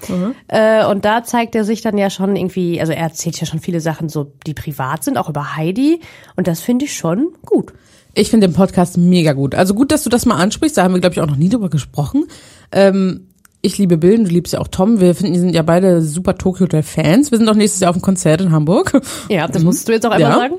Äh, 0.48 0.84
und 0.86 1.04
da 1.04 1.22
zeigt 1.24 1.54
er 1.54 1.64
sich 1.64 1.80
dann 1.82 1.96
ja 1.98 2.10
schon 2.10 2.36
irgendwie, 2.36 2.80
also 2.80 2.92
er 2.92 3.02
erzählt 3.02 3.40
ja 3.40 3.46
schon 3.46 3.60
viele 3.60 3.80
Sachen 3.80 4.08
so, 4.08 4.32
die 4.46 4.54
privat 4.54 5.04
sind, 5.04 5.16
auch 5.18 5.28
über 5.28 5.56
Heidi 5.56 6.00
und 6.36 6.46
das 6.46 6.60
finde 6.60 6.84
ich 6.86 6.96
schon 6.96 7.28
gut. 7.44 7.72
Ich 8.14 8.30
finde 8.30 8.48
den 8.48 8.54
Podcast 8.54 8.96
mega 8.96 9.32
gut. 9.34 9.54
Also 9.54 9.72
gut, 9.74 9.92
dass 9.92 10.02
du 10.02 10.10
das 10.10 10.26
mal 10.26 10.34
ansprichst. 10.36 10.76
Da 10.76 10.82
haben 10.82 10.94
wir, 10.94 11.00
glaube 11.00 11.14
ich, 11.14 11.20
auch 11.20 11.26
noch 11.28 11.36
nie 11.36 11.48
drüber 11.48 11.70
gesprochen. 11.70 12.24
Ähm, 12.72 13.28
ich 13.62 13.78
liebe 13.78 13.98
Bill 13.98 14.18
und 14.18 14.24
du 14.24 14.30
liebst 14.32 14.52
ja 14.52 14.58
auch 14.60 14.66
Tom. 14.68 15.00
Wir 15.00 15.14
finden, 15.14 15.34
die 15.34 15.38
sind 15.38 15.54
ja 15.54 15.62
beide 15.62 16.02
super 16.02 16.36
Tokyo 16.36 16.64
Hotel 16.64 16.82
Fans. 16.82 17.30
Wir 17.30 17.38
sind 17.38 17.48
auch 17.48 17.54
nächstes 17.54 17.80
Jahr 17.80 17.90
auf 17.90 17.96
dem 17.96 18.02
Konzert 18.02 18.40
in 18.40 18.50
Hamburg. 18.50 19.00
Ja, 19.28 19.46
das 19.46 19.62
musst 19.62 19.86
du 19.86 19.92
jetzt 19.92 20.06
auch 20.06 20.10
einmal 20.12 20.30
Ja. 20.30 20.36
sagen. 20.38 20.54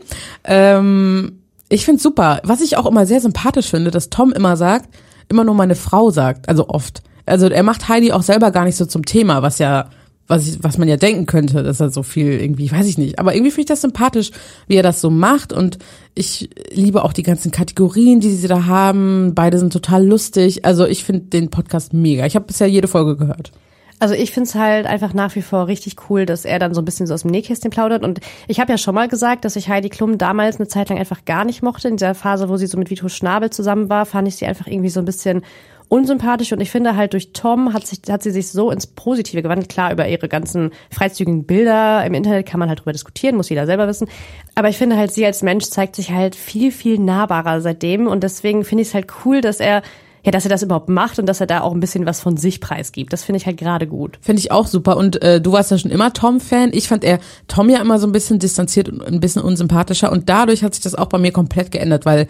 Ähm, 0.45 1.39
ich 1.67 1.83
finde 1.83 2.01
super. 2.01 2.39
Was 2.43 2.61
ich 2.61 2.77
auch 2.77 2.85
immer 2.85 3.05
sehr 3.05 3.19
sympathisch 3.21 3.69
finde, 3.69 3.91
dass 3.91 4.09
Tom 4.09 4.31
immer 4.31 4.55
sagt, 4.55 4.87
immer 5.27 5.43
nur 5.43 5.55
meine 5.55 5.75
Frau 5.75 6.09
sagt, 6.11 6.47
also 6.47 6.69
oft. 6.69 7.01
Also 7.31 7.47
er 7.47 7.63
macht 7.63 7.87
Heidi 7.87 8.11
auch 8.11 8.23
selber 8.23 8.51
gar 8.51 8.65
nicht 8.65 8.75
so 8.75 8.85
zum 8.85 9.05
Thema, 9.05 9.41
was 9.41 9.57
ja, 9.57 9.89
was, 10.27 10.47
ich, 10.47 10.63
was 10.63 10.77
man 10.77 10.89
ja 10.89 10.97
denken 10.97 11.25
könnte, 11.25 11.63
dass 11.63 11.79
er 11.79 11.89
so 11.89 12.03
viel 12.03 12.39
irgendwie, 12.41 12.69
weiß 12.69 12.85
ich 12.85 12.97
nicht. 12.97 13.19
Aber 13.19 13.33
irgendwie 13.33 13.51
finde 13.51 13.61
ich 13.61 13.67
das 13.67 13.81
sympathisch, 13.81 14.31
wie 14.67 14.75
er 14.75 14.83
das 14.83 14.99
so 14.99 15.09
macht. 15.09 15.53
Und 15.53 15.77
ich 16.13 16.49
liebe 16.71 17.03
auch 17.03 17.13
die 17.13 17.23
ganzen 17.23 17.51
Kategorien, 17.51 18.19
die 18.19 18.31
sie 18.31 18.47
da 18.49 18.65
haben. 18.65 19.33
Beide 19.33 19.59
sind 19.59 19.71
total 19.71 20.05
lustig. 20.05 20.65
Also 20.65 20.85
ich 20.85 21.05
finde 21.05 21.27
den 21.27 21.49
Podcast 21.49 21.93
mega. 21.93 22.25
Ich 22.25 22.35
habe 22.35 22.45
bisher 22.45 22.67
jede 22.67 22.89
Folge 22.89 23.15
gehört. 23.15 23.51
Also 23.99 24.15
ich 24.15 24.31
find's 24.31 24.55
halt 24.55 24.87
einfach 24.87 25.13
nach 25.13 25.35
wie 25.35 25.41
vor 25.41 25.67
richtig 25.67 25.95
cool, 26.09 26.25
dass 26.25 26.43
er 26.43 26.59
dann 26.59 26.73
so 26.73 26.81
ein 26.81 26.85
bisschen 26.85 27.07
so 27.07 27.13
aus 27.13 27.21
dem 27.21 27.31
Nähkästchen 27.31 27.69
plaudert. 27.69 28.03
Und 28.03 28.19
ich 28.47 28.59
habe 28.59 28.71
ja 28.71 28.77
schon 28.77 28.95
mal 28.95 29.07
gesagt, 29.07 29.45
dass 29.45 29.55
ich 29.55 29.69
Heidi 29.69 29.89
Klum 29.89 30.17
damals 30.17 30.57
eine 30.57 30.67
Zeit 30.67 30.89
lang 30.89 30.97
einfach 30.97 31.23
gar 31.23 31.45
nicht 31.45 31.61
mochte. 31.61 31.87
In 31.87 31.97
dieser 31.97 32.15
Phase, 32.15 32.49
wo 32.49 32.57
sie 32.57 32.67
so 32.67 32.77
mit 32.77 32.89
Vito 32.89 33.07
Schnabel 33.07 33.51
zusammen 33.51 33.89
war, 33.89 34.05
fand 34.05 34.27
ich 34.27 34.35
sie 34.37 34.47
einfach 34.47 34.67
irgendwie 34.67 34.89
so 34.89 34.99
ein 34.99 35.05
bisschen 35.05 35.43
unsympathisch. 35.91 36.53
Und 36.53 36.61
ich 36.61 36.71
finde 36.71 36.95
halt 36.95 37.11
durch 37.11 37.33
Tom 37.33 37.73
hat, 37.73 37.85
sich, 37.85 37.99
hat 38.09 38.23
sie 38.23 38.31
sich 38.31 38.49
so 38.49 38.71
ins 38.71 38.87
Positive 38.87 39.41
gewandelt. 39.41 39.67
Klar, 39.67 39.91
über 39.91 40.07
ihre 40.07 40.29
ganzen 40.29 40.71
freizügigen 40.89 41.43
Bilder 41.43 42.05
im 42.05 42.13
Internet 42.13 42.47
kann 42.47 42.61
man 42.61 42.69
halt 42.69 42.79
drüber 42.79 42.93
diskutieren, 42.93 43.35
muss 43.35 43.49
jeder 43.49 43.65
selber 43.65 43.87
wissen. 43.89 44.07
Aber 44.55 44.69
ich 44.69 44.77
finde 44.77 44.95
halt, 44.95 45.11
sie 45.11 45.25
als 45.25 45.41
Mensch 45.41 45.65
zeigt 45.65 45.97
sich 45.97 46.11
halt 46.11 46.35
viel, 46.35 46.71
viel 46.71 46.97
nahbarer 46.97 47.59
seitdem. 47.59 48.07
Und 48.07 48.23
deswegen 48.23 48.63
finde 48.63 48.83
ich 48.83 48.87
es 48.87 48.93
halt 48.93 49.07
cool, 49.25 49.41
dass 49.41 49.59
er 49.59 49.81
ja, 50.23 50.31
dass 50.31 50.45
er 50.45 50.49
das 50.49 50.61
überhaupt 50.61 50.87
macht 50.87 51.17
und 51.17 51.25
dass 51.25 51.41
er 51.41 51.47
da 51.47 51.61
auch 51.61 51.73
ein 51.73 51.79
bisschen 51.79 52.05
was 52.05 52.21
von 52.21 52.37
sich 52.37 52.61
preisgibt. 52.61 53.11
Das 53.11 53.23
finde 53.23 53.37
ich 53.37 53.47
halt 53.47 53.57
gerade 53.57 53.87
gut. 53.87 54.19
Finde 54.21 54.39
ich 54.39 54.51
auch 54.51 54.67
super. 54.67 54.95
Und 54.95 55.19
äh, 55.23 55.41
du 55.41 55.51
warst 55.51 55.71
ja 55.71 55.79
schon 55.79 55.89
immer 55.89 56.13
Tom-Fan. 56.13 56.69
Ich 56.73 56.87
fand 56.87 57.03
er 57.03 57.17
Tom 57.47 57.69
ja 57.69 57.81
immer 57.81 57.97
so 57.97 58.05
ein 58.05 58.11
bisschen 58.11 58.37
distanziert 58.37 58.87
und 58.87 59.01
ein 59.01 59.19
bisschen 59.19 59.41
unsympathischer. 59.41 60.11
Und 60.11 60.29
dadurch 60.29 60.63
hat 60.63 60.75
sich 60.75 60.83
das 60.83 60.93
auch 60.93 61.07
bei 61.07 61.17
mir 61.17 61.31
komplett 61.31 61.71
geändert, 61.71 62.05
weil 62.05 62.27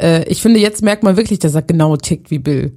äh, 0.00 0.24
ich 0.24 0.42
finde, 0.42 0.58
jetzt 0.58 0.82
merkt 0.82 1.04
man 1.04 1.16
wirklich, 1.16 1.38
dass 1.38 1.54
er 1.54 1.62
genau 1.62 1.96
tickt 1.96 2.32
wie 2.32 2.40
Bill. 2.40 2.72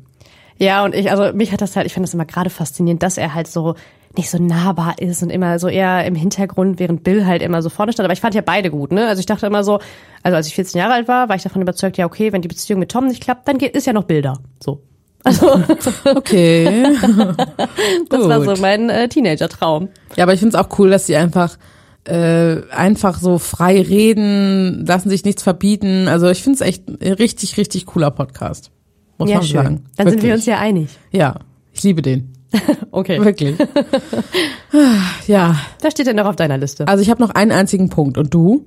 Ja, 0.61 0.85
und 0.85 0.93
ich, 0.93 1.09
also 1.09 1.35
mich 1.35 1.51
hat 1.51 1.59
das 1.59 1.75
halt, 1.75 1.87
ich 1.87 1.93
finde 1.93 2.05
das 2.05 2.13
immer 2.13 2.25
gerade 2.25 2.51
faszinierend, 2.51 3.01
dass 3.01 3.17
er 3.17 3.33
halt 3.33 3.47
so 3.47 3.73
nicht 4.15 4.29
so 4.29 4.37
nahbar 4.37 4.93
ist 4.99 5.23
und 5.23 5.31
immer 5.31 5.57
so 5.57 5.67
eher 5.67 6.05
im 6.05 6.13
Hintergrund, 6.13 6.79
während 6.79 7.03
Bill 7.03 7.25
halt 7.25 7.41
immer 7.41 7.63
so 7.63 7.69
vorne 7.69 7.93
stand. 7.93 8.05
Aber 8.05 8.13
ich 8.13 8.21
fand 8.21 8.35
ja 8.35 8.41
beide 8.41 8.69
gut, 8.69 8.91
ne? 8.91 9.07
Also 9.07 9.21
ich 9.21 9.25
dachte 9.25 9.47
immer 9.47 9.63
so, 9.63 9.79
also 10.21 10.35
als 10.35 10.45
ich 10.45 10.53
14 10.53 10.77
Jahre 10.77 10.93
alt 10.93 11.07
war, 11.07 11.29
war 11.29 11.35
ich 11.35 11.41
davon 11.41 11.63
überzeugt, 11.63 11.97
ja, 11.97 12.05
okay, 12.05 12.31
wenn 12.31 12.43
die 12.43 12.47
Beziehung 12.47 12.79
mit 12.79 12.91
Tom 12.91 13.07
nicht 13.07 13.23
klappt, 13.23 13.47
dann 13.47 13.57
geht, 13.57 13.75
ist 13.75 13.87
ja 13.87 13.93
noch 13.93 14.03
Bilder. 14.03 14.37
So. 14.63 14.83
Also, 15.23 15.51
Okay. 16.05 16.83
das 18.09 18.27
war 18.27 18.43
so 18.43 18.51
Gut. 18.51 18.61
mein 18.61 18.89
äh, 18.89 19.07
Teenager-Traum. 19.07 19.89
Ja, 20.15 20.25
aber 20.25 20.33
ich 20.33 20.39
finde 20.39 20.57
es 20.57 20.63
auch 20.63 20.77
cool, 20.77 20.89
dass 20.91 21.05
sie 21.07 21.15
einfach 21.15 21.57
äh, 22.05 22.57
einfach 22.71 23.19
so 23.19 23.37
frei 23.37 23.81
reden, 23.81 24.85
lassen 24.85 25.09
sich 25.09 25.23
nichts 25.23 25.43
verbieten. 25.43 26.07
Also 26.07 26.29
ich 26.29 26.41
finde 26.41 26.55
es 26.55 26.61
echt 26.61 26.87
ein 26.87 27.13
richtig, 27.13 27.57
richtig 27.57 27.85
cooler 27.85 28.09
Podcast. 28.09 28.71
Muss 29.21 29.29
ja, 29.29 29.37
man 29.37 29.45
schön. 29.45 29.63
sagen. 29.63 29.85
Dann 29.97 30.07
sind 30.09 30.17
wir 30.17 30.29
Wirklich. 30.29 30.33
uns 30.33 30.45
ja 30.45 30.57
einig. 30.59 30.89
Ja, 31.11 31.35
ich 31.73 31.83
liebe 31.83 32.01
den. 32.01 32.33
Okay. 32.93 33.23
Wirklich. 33.23 33.55
ja, 35.27 35.55
Was 35.81 35.93
steht 35.93 36.07
denn 36.07 36.17
noch 36.17 36.25
auf 36.25 36.35
deiner 36.35 36.57
Liste? 36.57 36.85
also 36.89 37.01
ich 37.01 37.09
habe 37.09 37.21
noch 37.21 37.29
einen 37.29 37.53
einzigen 37.53 37.87
Punkt. 37.89 38.17
Und 38.17 38.33
du? 38.33 38.65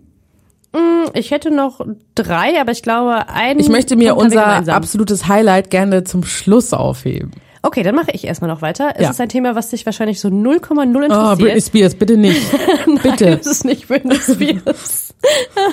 Ich 1.12 1.30
hätte 1.30 1.50
noch 1.50 1.80
drei, 2.14 2.58
aber 2.60 2.72
ich 2.72 2.82
glaube, 2.82 3.28
ein. 3.28 3.60
Ich 3.60 3.68
möchte 3.68 3.96
mir 3.96 4.14
Punkt 4.14 4.24
unser 4.34 4.74
absolutes 4.74 5.28
Highlight 5.28 5.70
gerne 5.70 6.04
zum 6.04 6.24
Schluss 6.24 6.72
aufheben. 6.72 7.30
Okay, 7.66 7.82
dann 7.82 7.94
mache 7.94 8.10
ich 8.12 8.24
erstmal 8.26 8.50
noch 8.50 8.60
weiter. 8.60 8.92
Es 8.96 9.02
Ja. 9.04 9.10
ist 9.10 9.20
ein 9.22 9.28
Thema, 9.30 9.54
was 9.54 9.70
dich 9.70 9.86
wahrscheinlich 9.86 10.20
so 10.20 10.28
0,0 10.28 10.96
Oh, 10.96 11.02
interessiert. 11.02 11.38
Britney 11.38 11.60
Spears, 11.62 11.94
bitte 11.94 12.16
nicht. 12.18 12.42
bitte. 13.02 13.24
Nein, 13.24 13.38
es 13.40 13.46
ist 13.46 13.64
nicht 13.64 13.88
Britney 13.88 14.16
Spears. 14.16 15.14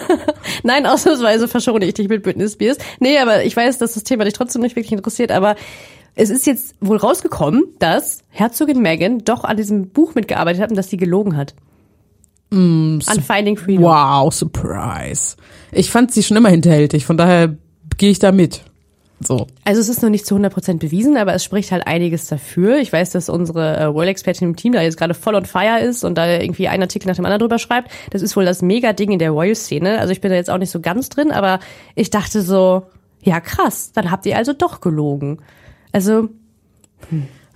Nein, 0.63 0.85
ausnahmsweise 0.85 1.47
verschone 1.49 1.85
ich 1.85 1.93
dich 1.95 2.07
mit 2.07 2.23
Britney 2.23 2.47
Spears. 2.47 2.77
Nee, 3.01 3.17
aber 3.17 3.43
ich 3.43 3.55
weiß, 3.57 3.77
dass 3.77 3.93
das 3.95 4.03
Thema 4.03 4.23
dich 4.23 4.33
trotzdem 4.33 4.61
nicht 4.61 4.75
wirklich 4.77 4.93
interessiert, 4.93 5.31
aber 5.31 5.55
es 6.15 6.29
ist 6.29 6.45
jetzt 6.47 6.75
wohl 6.79 6.97
rausgekommen, 6.97 7.63
dass 7.79 8.19
Herzogin 8.29 8.81
Meghan 8.81 9.19
doch 9.19 9.43
an 9.43 9.57
diesem 9.57 9.89
Buch 9.89 10.15
mitgearbeitet 10.15 10.61
hat 10.61 10.69
und 10.69 10.77
dass 10.77 10.89
sie 10.89 10.97
gelogen 10.97 11.35
hat. 11.35 11.55
an 12.53 12.99
Finding 13.01 13.57
Freedom. 13.57 13.83
Wow, 13.83 14.33
Surprise. 14.33 15.35
Ich 15.71 15.89
fand 15.89 16.11
sie 16.13 16.23
schon 16.23 16.35
immer 16.37 16.49
hinterhältig, 16.49 17.05
von 17.05 17.15
daher 17.17 17.55
gehe 17.97 18.11
ich 18.11 18.19
da 18.19 18.31
mit. 18.31 18.63
So. 19.25 19.47
Also 19.65 19.79
es 19.81 19.89
ist 19.89 20.01
noch 20.01 20.09
nicht 20.09 20.25
zu 20.25 20.35
100% 20.35 20.79
bewiesen, 20.79 21.17
aber 21.17 21.33
es 21.33 21.43
spricht 21.43 21.71
halt 21.71 21.85
einiges 21.87 22.27
dafür. 22.27 22.77
Ich 22.79 22.91
weiß, 22.91 23.11
dass 23.11 23.29
unsere 23.29 23.75
äh, 23.77 23.83
Royal-Expertin 23.83 24.49
im 24.49 24.55
Team 24.55 24.73
da 24.73 24.81
jetzt 24.81 24.97
gerade 24.97 25.13
voll 25.13 25.35
on 25.35 25.45
fire 25.45 25.79
ist 25.79 26.03
und 26.03 26.17
da 26.17 26.27
irgendwie 26.39 26.67
einen 26.67 26.83
Artikel 26.83 27.07
nach 27.07 27.15
dem 27.15 27.25
anderen 27.25 27.39
drüber 27.41 27.59
schreibt. 27.59 27.91
Das 28.11 28.21
ist 28.21 28.35
wohl 28.35 28.45
das 28.45 28.61
Mega-Ding 28.61 29.11
in 29.11 29.19
der 29.19 29.31
Royal-Szene. 29.31 29.99
Also 29.99 30.11
ich 30.11 30.21
bin 30.21 30.29
da 30.31 30.35
jetzt 30.37 30.49
auch 30.49 30.57
nicht 30.57 30.71
so 30.71 30.79
ganz 30.81 31.09
drin, 31.09 31.31
aber 31.31 31.59
ich 31.95 32.09
dachte 32.09 32.41
so, 32.41 32.83
ja 33.23 33.39
krass, 33.39 33.91
dann 33.93 34.09
habt 34.11 34.25
ihr 34.25 34.37
also 34.37 34.53
doch 34.53 34.81
gelogen. 34.81 35.39
Also 35.91 36.29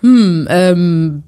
Ähm, 0.04 1.24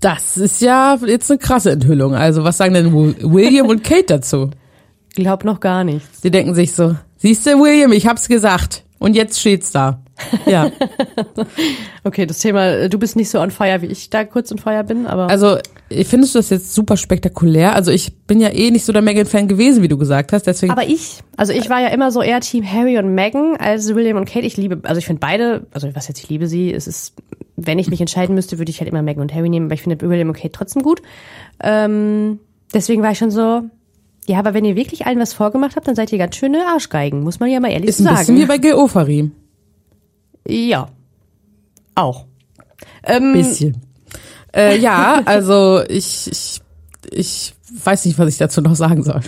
das 0.00 0.36
ist 0.36 0.60
ja 0.62 0.96
jetzt 1.06 1.30
eine 1.30 1.38
krasse 1.38 1.72
Enthüllung. 1.72 2.14
Also 2.14 2.44
was 2.44 2.56
sagen 2.56 2.74
denn 2.74 2.92
Wi- 2.92 3.16
William 3.22 3.66
und 3.68 3.84
Kate 3.84 4.04
dazu? 4.06 4.50
glaub 5.14 5.44
noch 5.44 5.60
gar 5.60 5.84
nichts. 5.84 6.22
Die 6.22 6.30
denken 6.30 6.54
sich 6.54 6.72
so, 6.72 6.96
siehst 7.18 7.46
du, 7.46 7.60
William, 7.62 7.92
ich 7.92 8.06
hab's 8.06 8.28
gesagt. 8.28 8.84
Und 9.02 9.14
jetzt 9.14 9.40
steht's 9.40 9.72
da. 9.72 10.00
Ja, 10.46 10.70
Okay, 12.04 12.26
das 12.26 12.38
Thema, 12.38 12.66
äh, 12.66 12.88
du 12.88 12.98
bist 12.98 13.14
nicht 13.14 13.30
so 13.30 13.40
on 13.40 13.52
fire, 13.52 13.80
wie 13.80 13.86
ich 13.86 14.10
da 14.10 14.24
kurz 14.24 14.50
on 14.50 14.58
fire 14.58 14.82
bin, 14.82 15.06
aber 15.06 15.28
also 15.28 15.58
findest 16.04 16.34
du 16.34 16.40
das 16.40 16.50
jetzt 16.50 16.74
super 16.74 16.96
spektakulär? 16.96 17.76
Also 17.76 17.92
ich 17.92 18.16
bin 18.26 18.40
ja 18.40 18.48
eh 18.48 18.72
nicht 18.72 18.84
so 18.84 18.92
der 18.92 19.02
Megan-Fan 19.02 19.46
gewesen, 19.46 19.82
wie 19.82 19.88
du 19.88 19.96
gesagt 19.96 20.32
hast, 20.32 20.46
deswegen 20.46 20.72
Aber 20.72 20.84
ich, 20.84 21.20
also 21.36 21.52
ich 21.52 21.70
war 21.70 21.80
ja 21.80 21.88
immer 21.88 22.10
so 22.10 22.20
eher 22.20 22.40
Team 22.40 22.64
Harry 22.70 22.98
und 22.98 23.14
Meghan 23.14 23.56
als 23.56 23.94
William 23.94 24.16
und 24.16 24.28
Kate. 24.28 24.46
Ich 24.46 24.56
liebe, 24.56 24.80
also 24.82 24.98
ich 24.98 25.06
finde 25.06 25.20
beide, 25.20 25.66
also 25.72 25.94
was 25.94 26.08
jetzt, 26.08 26.18
ich 26.18 26.28
liebe 26.28 26.48
sie. 26.48 26.72
Es 26.72 26.88
ist, 26.88 27.14
wenn 27.56 27.78
ich 27.78 27.88
mich 27.88 28.00
entscheiden 28.00 28.34
müsste, 28.34 28.58
würde 28.58 28.70
ich 28.70 28.80
halt 28.80 28.90
immer 28.90 29.02
Meghan 29.02 29.22
und 29.22 29.32
Harry 29.32 29.48
nehmen, 29.48 29.66
aber 29.66 29.74
ich 29.74 29.82
finde 29.82 30.00
William 30.08 30.28
und 30.28 30.36
Kate 30.36 30.52
trotzdem 30.52 30.82
gut. 30.82 31.02
Ähm, 31.62 32.40
deswegen 32.74 33.02
war 33.02 33.12
ich 33.12 33.18
schon 33.18 33.30
so, 33.30 33.62
ja, 34.26 34.38
aber 34.38 34.54
wenn 34.54 34.64
ihr 34.64 34.76
wirklich 34.76 35.06
allen 35.06 35.18
was 35.18 35.32
vorgemacht 35.34 35.76
habt, 35.76 35.88
dann 35.88 35.94
seid 35.96 36.12
ihr 36.12 36.18
ganz 36.18 36.36
schöne 36.36 36.66
Arschgeigen, 36.68 37.22
muss 37.22 37.40
man 37.40 37.50
ja 37.50 37.60
mal 37.60 37.70
ehrlich 37.70 37.88
ist 37.88 38.00
ein 38.00 38.06
bisschen 38.06 38.26
sagen. 38.26 38.38
wie 38.38 38.46
bei 38.46 38.58
Gil 38.58 38.74
Ofari. 38.74 39.30
ja. 40.46 40.88
Auch. 41.94 42.24
Ähm, 43.04 43.32
Bisschen. 43.34 43.76
Äh, 44.54 44.78
ja, 44.78 45.20
also 45.26 45.82
ich, 45.88 46.26
ich, 46.30 46.60
ich 47.10 47.54
weiß 47.84 48.06
nicht, 48.06 48.18
was 48.18 48.28
ich 48.30 48.38
dazu 48.38 48.60
noch 48.62 48.74
sagen 48.76 49.02
soll. 49.02 49.20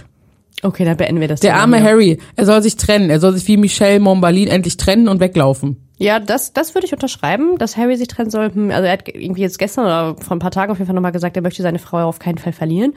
okay, 0.63 0.85
dann 0.87 0.97
beenden 0.97 1.21
wir 1.21 1.29
das. 1.29 1.41
Der 1.41 1.57
arme. 1.57 1.83
Harry, 1.83 2.19
er 2.37 2.47
soll 2.47 2.63
sich 2.63 2.77
trennen. 2.77 3.11
Er 3.11 3.21
soll 3.21 3.35
sich 3.35 3.47
wie 3.49 3.57
Michelle 3.59 4.01
Mombalin 4.01 4.49
endlich 4.49 4.77
trennen 4.79 5.09
und 5.09 5.21
weglaufen. 5.21 5.77
Ja, 5.99 6.21
das, 6.21 6.53
das 6.55 6.75
würde 6.75 6.87
ich 6.87 6.93
unterschreiben, 6.95 7.59
dass 7.59 7.77
Harry 7.77 7.97
sich 7.97 8.09
trennen 8.09 8.31
soll. 8.31 8.53
Hm, 8.53 8.71
Also 8.71 8.85
er 8.87 8.93
hat 8.93 9.09
irgendwie 9.09 9.43
jetzt 9.43 9.59
gestern 9.59 9.85
oder 9.85 10.17
vor 10.23 10.37
ein 10.37 10.41
paar 10.41 10.51
Tagen 10.51 10.73
auf 10.73 10.79
jeden 10.79 10.87
Fall 10.87 10.95
nochmal 10.95 11.13
gesagt, 11.13 11.37
er 11.37 11.43
möchte 11.43 11.63
seine 11.63 11.79
Frau 11.79 12.09
auf 12.09 12.19
keinen 12.19 12.39
Fall 12.39 12.53
verlieren. 12.55 12.95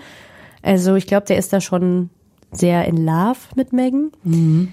Also 0.61 0.95
ich 0.95 1.07
glaube, 1.07 1.25
der 1.27 1.37
ist 1.37 1.53
da 1.53 1.61
schon 1.61 2.09
sehr 2.51 2.85
in 2.85 3.05
love 3.05 3.37
mit 3.55 3.73
Megan. 3.73 4.11
Mhm. 4.23 4.69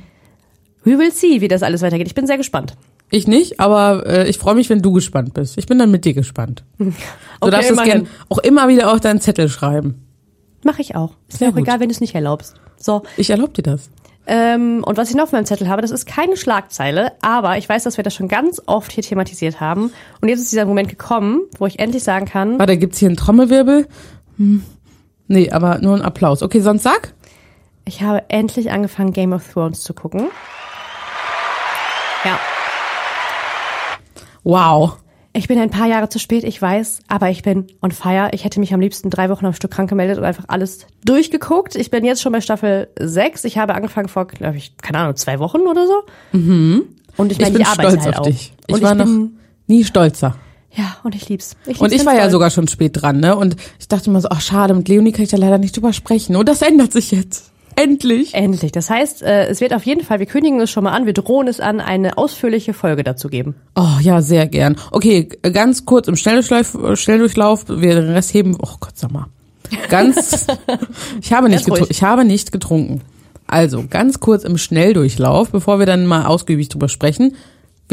We 0.84 0.98
will 0.98 1.10
see, 1.12 1.40
wie 1.40 1.48
das 1.48 1.62
alles 1.62 1.82
weitergeht. 1.82 2.06
Ich 2.06 2.14
bin 2.14 2.26
sehr 2.26 2.36
gespannt. 2.36 2.74
Ich 3.10 3.26
nicht, 3.26 3.60
aber 3.60 4.06
äh, 4.06 4.28
ich 4.28 4.38
freue 4.38 4.54
mich, 4.54 4.70
wenn 4.70 4.82
du 4.82 4.92
gespannt 4.92 5.34
bist. 5.34 5.56
Ich 5.58 5.66
bin 5.66 5.78
dann 5.78 5.90
mit 5.90 6.04
dir 6.04 6.14
gespannt. 6.14 6.64
Du 6.78 7.48
Okay, 7.48 7.50
darfst 7.50 7.70
es 7.70 7.76
immerhin. 7.76 8.04
gern 8.04 8.08
auch 8.30 8.38
immer 8.38 8.68
wieder 8.68 8.90
auf 8.92 9.00
deinen 9.00 9.20
Zettel 9.20 9.48
schreiben. 9.50 10.02
Mache 10.62 10.80
ich 10.80 10.94
auch. 10.96 11.12
Ist 11.28 11.38
Sehr 11.38 11.48
mir 11.48 11.52
auch 11.52 11.56
gut. 11.58 11.66
egal, 11.66 11.80
wenn 11.80 11.88
du 11.90 11.92
es 11.94 12.00
nicht 12.00 12.14
erlaubst. 12.14 12.54
So. 12.78 13.02
Ich 13.18 13.28
erlaube 13.28 13.52
dir 13.52 13.62
das. 13.62 13.90
Ähm, 14.26 14.82
und 14.82 14.96
was 14.96 15.10
ich 15.10 15.16
noch 15.16 15.24
auf 15.24 15.32
meinem 15.32 15.44
Zettel 15.44 15.68
habe, 15.68 15.82
das 15.82 15.90
ist 15.90 16.06
keine 16.06 16.38
Schlagzeile, 16.38 17.12
aber 17.20 17.58
ich 17.58 17.68
weiß, 17.68 17.84
dass 17.84 17.98
wir 17.98 18.04
das 18.04 18.14
schon 18.14 18.28
ganz 18.28 18.62
oft 18.64 18.90
hier 18.92 19.02
thematisiert 19.02 19.60
haben. 19.60 19.90
Und 20.22 20.28
jetzt 20.30 20.40
ist 20.40 20.52
dieser 20.52 20.64
Moment 20.64 20.88
gekommen, 20.88 21.42
wo 21.58 21.66
ich 21.66 21.78
endlich 21.78 22.02
sagen 22.02 22.24
kann, 22.24 22.58
Warte, 22.58 22.78
gibt's 22.78 22.98
hier 22.98 23.08
einen 23.08 23.18
Trommelwirbel? 23.18 23.86
Hm. 24.38 24.62
Nee, 25.28 25.50
aber 25.50 25.78
nur 25.78 25.94
einen 25.94 26.02
Applaus. 26.02 26.42
Okay, 26.42 26.60
sonst 26.60 26.82
sag. 26.82 27.14
Ich 27.86 28.02
habe 28.02 28.24
endlich 28.28 28.70
angefangen, 28.70 29.12
Game 29.12 29.32
of 29.32 29.42
Thrones 29.52 29.82
zu 29.82 29.94
gucken. 29.94 30.28
Ja, 32.24 32.38
Wow. 34.42 34.96
ich 35.32 35.48
bin 35.48 35.58
ein 35.58 35.70
paar 35.70 35.86
Jahre 35.86 36.08
zu 36.08 36.18
spät, 36.18 36.44
ich 36.44 36.60
weiß, 36.60 37.00
aber 37.08 37.30
ich 37.30 37.42
bin 37.42 37.66
on 37.82 37.90
fire. 37.92 38.28
Ich 38.32 38.44
hätte 38.44 38.60
mich 38.60 38.72
am 38.74 38.80
liebsten 38.80 39.10
drei 39.10 39.28
Wochen 39.30 39.46
am 39.46 39.52
Stück 39.54 39.70
krank 39.70 39.88
gemeldet 39.88 40.18
und 40.18 40.24
einfach 40.24 40.44
alles 40.48 40.86
durchgeguckt. 41.04 41.74
Ich 41.76 41.90
bin 41.90 42.04
jetzt 42.04 42.22
schon 42.22 42.32
bei 42.32 42.40
Staffel 42.40 42.88
6. 42.98 43.44
Ich 43.44 43.58
habe 43.58 43.74
angefangen 43.74 44.08
vor, 44.08 44.26
glaube 44.26 44.56
ich, 44.56 44.76
keine 44.78 44.98
Ahnung, 44.98 45.16
zwei 45.16 45.38
Wochen 45.38 45.60
oder 45.62 45.86
so. 45.86 46.02
Und 46.32 46.86
ich 47.32 47.32
Ich 47.32 47.38
meine, 47.40 47.52
bin 47.52 47.62
ich 47.62 47.66
arbeite 47.68 47.90
stolz 47.90 48.04
halt 48.04 48.14
auf 48.16 48.20
auch. 48.20 48.26
dich. 48.26 48.52
Ich 48.66 48.74
und 48.74 48.82
war 48.82 48.92
ich 48.92 48.98
noch 48.98 49.04
bin, 49.06 49.38
nie 49.66 49.84
stolzer. 49.84 50.36
Ja, 50.76 50.96
und 51.04 51.14
ich 51.14 51.28
lieb's. 51.28 51.56
Ich 51.62 51.68
lieb's 51.68 51.80
Und 51.80 51.92
ich 51.92 52.04
war 52.04 52.14
ja 52.14 52.30
sogar 52.30 52.50
schon 52.50 52.68
spät 52.68 53.00
dran, 53.00 53.20
ne? 53.20 53.36
Und 53.36 53.56
ich 53.78 53.88
dachte 53.88 54.10
immer 54.10 54.20
so, 54.20 54.28
ach 54.30 54.40
schade, 54.40 54.74
mit 54.74 54.88
Leonie 54.88 55.12
kann 55.12 55.22
ich 55.22 55.30
da 55.30 55.36
leider 55.36 55.58
nicht 55.58 55.76
drüber 55.76 55.92
sprechen. 55.92 56.36
Und 56.36 56.48
das 56.48 56.62
ändert 56.62 56.92
sich 56.92 57.10
jetzt. 57.10 57.50
Endlich. 57.76 58.34
Endlich. 58.34 58.72
Das 58.72 58.90
heißt, 58.90 59.22
äh, 59.22 59.46
es 59.46 59.60
wird 59.60 59.74
auf 59.74 59.84
jeden 59.84 60.04
Fall, 60.04 60.18
wir 60.18 60.26
kündigen 60.26 60.60
es 60.60 60.70
schon 60.70 60.84
mal 60.84 60.92
an, 60.92 61.06
wir 61.06 61.12
drohen 61.12 61.48
es 61.48 61.60
an, 61.60 61.80
eine 61.80 62.18
ausführliche 62.18 62.72
Folge 62.72 63.02
dazu 63.02 63.28
geben. 63.28 63.54
Oh 63.74 63.98
ja, 64.00 64.22
sehr 64.22 64.46
gern. 64.46 64.76
Okay, 64.90 65.28
ganz 65.42 65.84
kurz 65.84 66.08
im 66.08 66.16
Schnelldurchlauf, 66.16 66.98
Schnelldurchlauf 66.98 67.68
wir 67.68 67.94
den 67.94 68.10
Rest 68.10 68.32
heben. 68.32 68.56
Oh 68.60 68.76
Gott, 68.78 68.96
sag 68.96 69.10
mal. 69.12 69.26
Ganz, 69.88 70.46
ich 71.20 71.32
habe 71.32 71.48
nicht 71.48 71.64
getrunken. 71.64 71.90
Ich 71.90 72.02
habe 72.02 72.24
nicht 72.24 72.52
getrunken. 72.52 73.00
Also, 73.46 73.84
ganz 73.88 74.20
kurz 74.20 74.44
im 74.44 74.56
Schnelldurchlauf, 74.56 75.50
bevor 75.50 75.78
wir 75.78 75.86
dann 75.86 76.06
mal 76.06 76.26
ausgiebig 76.26 76.68
drüber 76.68 76.88
sprechen. 76.88 77.36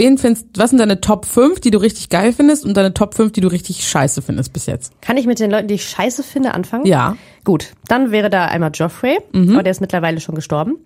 Wen 0.02 0.18
findest, 0.18 0.48
was 0.58 0.72
sind 0.72 0.80
deine 0.80 1.00
Top 1.00 1.26
5, 1.26 1.60
die 1.60 1.70
du 1.72 1.78
richtig 1.80 2.10
geil 2.10 2.34
findest 2.34 2.66
und 2.66 2.76
deine 2.76 2.94
Top 2.94 3.14
5, 3.14 3.32
die 3.32 3.42
du 3.42 3.48
richtig 3.48 3.88
scheiße 3.88 4.22
findest 4.24 4.52
bis 4.52 4.66
jetzt? 4.66 4.92
Kann 5.02 5.16
ich 5.18 5.28
mit 5.28 5.40
den 5.40 5.52
Leuten, 5.52 5.68
die 5.68 5.76
ich 5.76 5.86
scheiße 5.88 6.24
finde, 6.24 6.54
anfangen? 6.56 6.86
Ja. 6.86 7.16
Gut, 7.44 7.74
dann 7.88 8.12
wäre 8.12 8.30
da 8.30 8.46
einmal 8.46 8.72
Joffrey, 8.74 9.18
Mhm. 9.32 9.54
aber 9.54 9.64
der 9.64 9.72
ist 9.72 9.82
mittlerweile 9.82 10.20
schon 10.20 10.36
gestorben. 10.36 10.78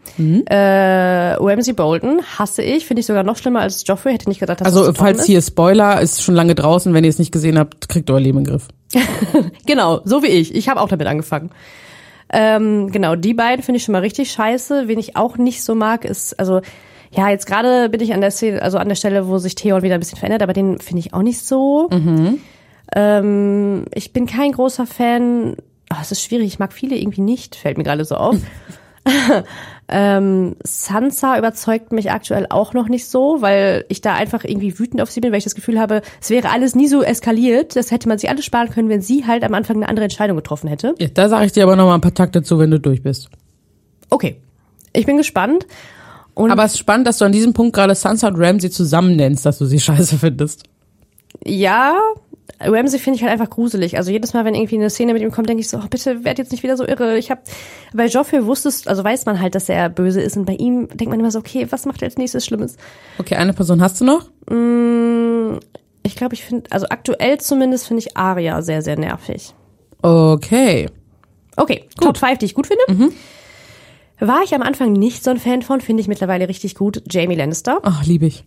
Äh, 0.47 1.34
Ramsey 1.39 1.73
Bolton 1.73 2.21
hasse 2.38 2.62
ich, 2.62 2.86
finde 2.86 2.99
ich 3.01 3.06
sogar 3.06 3.23
noch 3.23 3.38
schlimmer 3.38 3.62
als 3.62 3.86
Joffrey. 3.88 4.13
Hätte 4.13 4.30
nicht 4.30 4.39
gedacht, 4.39 4.62
dass 4.62 4.67
Also, 4.67 4.80
das 4.86 4.88
so 4.88 4.93
falls 5.04 5.19
ist. 5.19 5.25
hier 5.25 5.41
Spoiler, 5.41 6.01
ist 6.01 6.21
schon 6.21 6.36
lange 6.36 6.56
draußen, 6.56 6.93
wenn 6.93 7.04
ihr 7.04 7.10
es 7.10 7.19
nicht 7.19 7.32
gesehen 7.32 7.58
habt, 7.58 7.88
kriegt 7.89 8.10
euer 8.10 8.19
Leben 8.19 8.39
in 8.39 8.43
den 8.45 8.51
Griff. 8.51 8.67
Genau, 9.65 10.01
so 10.06 10.21
wie 10.23 10.28
ich. 10.28 10.54
Ich 10.54 10.69
habe 10.69 10.80
auch 10.80 10.88
damit 10.89 11.08
angefangen. 11.08 11.49
Ähm, 12.30 12.91
genau, 12.91 13.15
die 13.15 13.34
beiden 13.34 13.63
finde 13.63 13.78
ich 13.78 13.84
schon 13.84 13.93
mal 13.93 13.99
richtig 14.01 14.32
scheiße. 14.32 14.88
Wen 14.88 14.99
ich 14.99 15.15
auch 15.15 15.38
nicht 15.38 15.63
so 15.63 15.73
mag, 15.75 16.06
ist, 16.06 16.38
also, 16.39 16.62
ja, 17.15 17.30
jetzt 17.30 17.45
gerade 17.45 17.89
bin 17.89 18.01
ich 18.01 18.13
an 18.13 18.21
der 18.21 18.32
Szene, 18.32 18.62
also 18.62 18.78
an 18.78 18.89
der 18.89 18.95
Stelle, 18.95 19.28
wo 19.28 19.38
sich 19.38 19.56
Theon 19.56 19.84
wieder 19.84 19.93
ein 19.95 19.99
bisschen 19.99 20.17
verändert, 20.17 20.41
aber 20.41 20.54
den 20.54 20.80
finde 20.80 20.99
ich 20.99 21.13
auch 21.13 21.21
nicht 21.21 21.39
so. 21.39 21.89
Ähm, 22.93 23.86
ich 23.93 24.13
bin 24.13 24.25
kein 24.25 24.51
großer 24.51 24.86
Fan. 24.86 25.56
Oh, 25.91 25.97
es 26.01 26.12
ist 26.12 26.21
schwierig, 26.21 26.47
ich 26.47 26.60
mag 26.60 26.73
viele 26.73 26.95
irgendwie 26.95 27.21
nicht, 27.21 27.56
fällt 27.56 27.78
mir 27.78 27.84
gerade 27.84 28.06
so 28.06 28.15
auf. 28.15 28.36
ähm, 29.88 30.56
Sansa 30.63 31.38
überzeugt 31.38 31.91
mich 31.91 32.12
aktuell 32.12 32.47
auch 32.49 32.73
noch 32.73 32.89
nicht 32.89 33.08
so, 33.08 33.41
weil 33.41 33.86
ich 33.88 34.01
da 34.01 34.15
einfach 34.15 34.43
irgendwie 34.43 34.78
wütend 34.78 35.01
auf 35.01 35.12
sie 35.12 35.21
bin, 35.21 35.32
weil 35.32 35.38
ich 35.38 35.43
das 35.43 35.56
Gefühl 35.56 35.80
habe, 35.80 36.01
es 36.19 36.30
wäre 36.30 36.49
alles 36.49 36.75
nie 36.75 36.88
so 36.88 37.04
eskaliert. 37.04 37.75
Das 37.75 37.91
hätte 37.91 38.08
man 38.08 38.17
sich 38.17 38.30
alles 38.30 38.45
sparen 38.45 38.69
können, 38.69 38.89
wenn 38.89 39.01
sie 39.01 39.25
halt 39.25 39.43
am 39.43 39.54
Anfang 39.54 39.78
eine 39.78 39.88
andere 39.88 40.06
Entscheidung 40.06 40.38
getroffen 40.38 40.67
hätte. 40.67 40.95
Ja, 40.99 41.08
da 41.08 41.30
sage 41.30 41.45
ich 41.45 41.51
dir 41.51 41.63
aber 41.63 41.75
noch 41.75 41.86
mal 41.86 41.95
ein 41.95 42.01
paar 42.01 42.13
Takte 42.13 42.43
zu, 42.43 42.60
wenn 42.60 42.71
du 42.71 42.80
durch 42.80 43.04
bist. 43.04 43.30
Okay, 44.10 44.38
ich 44.93 45.06
bin 45.06 45.17
gespannt. 45.17 45.65
Und 46.36 46.52
Aber 46.52 46.65
es 46.65 46.74
ist 46.74 46.80
spannend, 46.80 47.08
dass 47.08 47.17
du 47.17 47.26
an 47.26 47.32
diesem 47.32 47.54
Punkt 47.54 47.76
gerade 47.76 47.95
Sansa 47.95 48.28
und 48.28 48.36
Ramsey 48.38 48.69
zusammen 48.69 49.15
nennst, 49.15 49.45
dass 49.45 49.58
du 49.58 49.65
sie 49.65 49.80
scheiße 49.82 50.17
findest. 50.17 50.63
ja, 51.43 51.98
Ramsey 52.60 53.00
finde 53.00 53.17
ich 53.17 53.24
halt 53.24 53.34
einfach 53.34 53.50
gruselig. 53.50 53.98
Also 53.98 54.12
jedes 54.12 54.34
Mal, 54.34 54.45
wenn 54.45 54.56
irgendwie 54.56 54.76
eine 54.76 54.89
Szene 54.89 55.13
mit 55.13 55.21
ihm 55.21 55.32
kommt, 55.32 55.50
denke 55.50 55.62
ich 55.62 55.69
so, 55.69 55.78
oh, 55.78 55.88
bitte 55.89 56.24
werd 56.24 56.38
jetzt 56.38 56.52
nicht 56.52 56.63
wieder 56.63 56.78
so 56.78 56.88
irre. 56.88 57.17
Ich 57.17 57.32
habe 57.32 57.41
bei 57.93 58.06
Joffrey 58.06 58.45
wusstest, 58.45 58.88
also 58.88 59.04
weiß 59.04 59.26
man 59.26 59.41
halt, 59.41 59.56
dass 59.56 59.67
er 59.67 59.89
böse 59.89 60.21
ist 60.21 60.38
und 60.38 60.45
bei 60.45 60.54
ihm 60.54 60.88
denkt 60.89 61.10
man 61.10 61.19
immer 61.19 61.32
so, 61.32 61.39
okay, 61.39 61.67
was 61.69 61.86
macht 61.86 62.02
er 62.02 62.08
als 62.08 62.17
nächstes 62.17 62.45
Schlimmes? 62.45 62.78
Okay, 63.17 63.36
eine 63.36 63.54
Person 63.54 63.82
hast 63.82 64.00
du 64.00 64.06
noch? 64.06 64.30
Ich 66.04 66.15
glaube, 66.15 66.36
ich 66.36 66.45
finde, 66.45 66.71
also 66.71 66.86
aktuell 66.89 67.39
zumindest 67.39 67.88
finde 67.88 68.04
ich 68.04 68.15
Arya 68.15 68.62
sehr, 68.62 68.82
sehr 68.82 68.98
nervig. 68.98 69.54
Okay. 70.02 70.88
Okay, 71.58 71.86
Top 72.00 72.17
5, 72.17 72.38
die 72.39 72.45
ich 72.45 72.54
gut 72.54 72.67
finde. 72.67 73.13
War 74.19 74.41
ich 74.43 74.54
am 74.56 74.62
Anfang 74.62 74.93
nicht 74.93 75.23
so 75.23 75.32
ein 75.32 75.38
Fan 75.38 75.62
von, 75.62 75.82
finde 75.82 76.01
ich 76.01 76.08
mittlerweile 76.08 76.47
richtig 76.47 76.75
gut. 76.75 77.04
Jamie 77.10 77.36
Lannister. 77.36 77.80
Ach, 77.84 78.06
liebe 78.06 78.25
ich. 78.25 78.45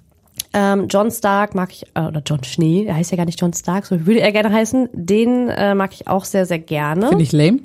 Ähm, 0.55 0.87
John 0.89 1.11
Stark 1.11 1.55
mag 1.55 1.71
ich, 1.73 1.85
äh, 1.95 2.01
oder 2.01 2.23
John 2.25 2.43
Schnee, 2.45 2.85
er 2.87 2.95
heißt 2.97 3.11
ja 3.11 3.17
gar 3.17 3.27
nicht 3.27 3.41
John 3.41 3.53
Stark, 3.53 3.85
so 3.87 4.07
würde 4.07 4.21
er 4.21 4.33
gerne 4.33 4.51
heißen. 4.53 4.89
Den 4.93 5.49
äh, 5.49 5.75
mag 5.75 5.93
ich 5.93 6.07
auch 6.09 6.25
sehr, 6.25 6.47
sehr 6.47 6.59
gerne. 6.59 7.09
Finde 7.09 7.25
ich 7.25 7.33
lame. 7.33 7.59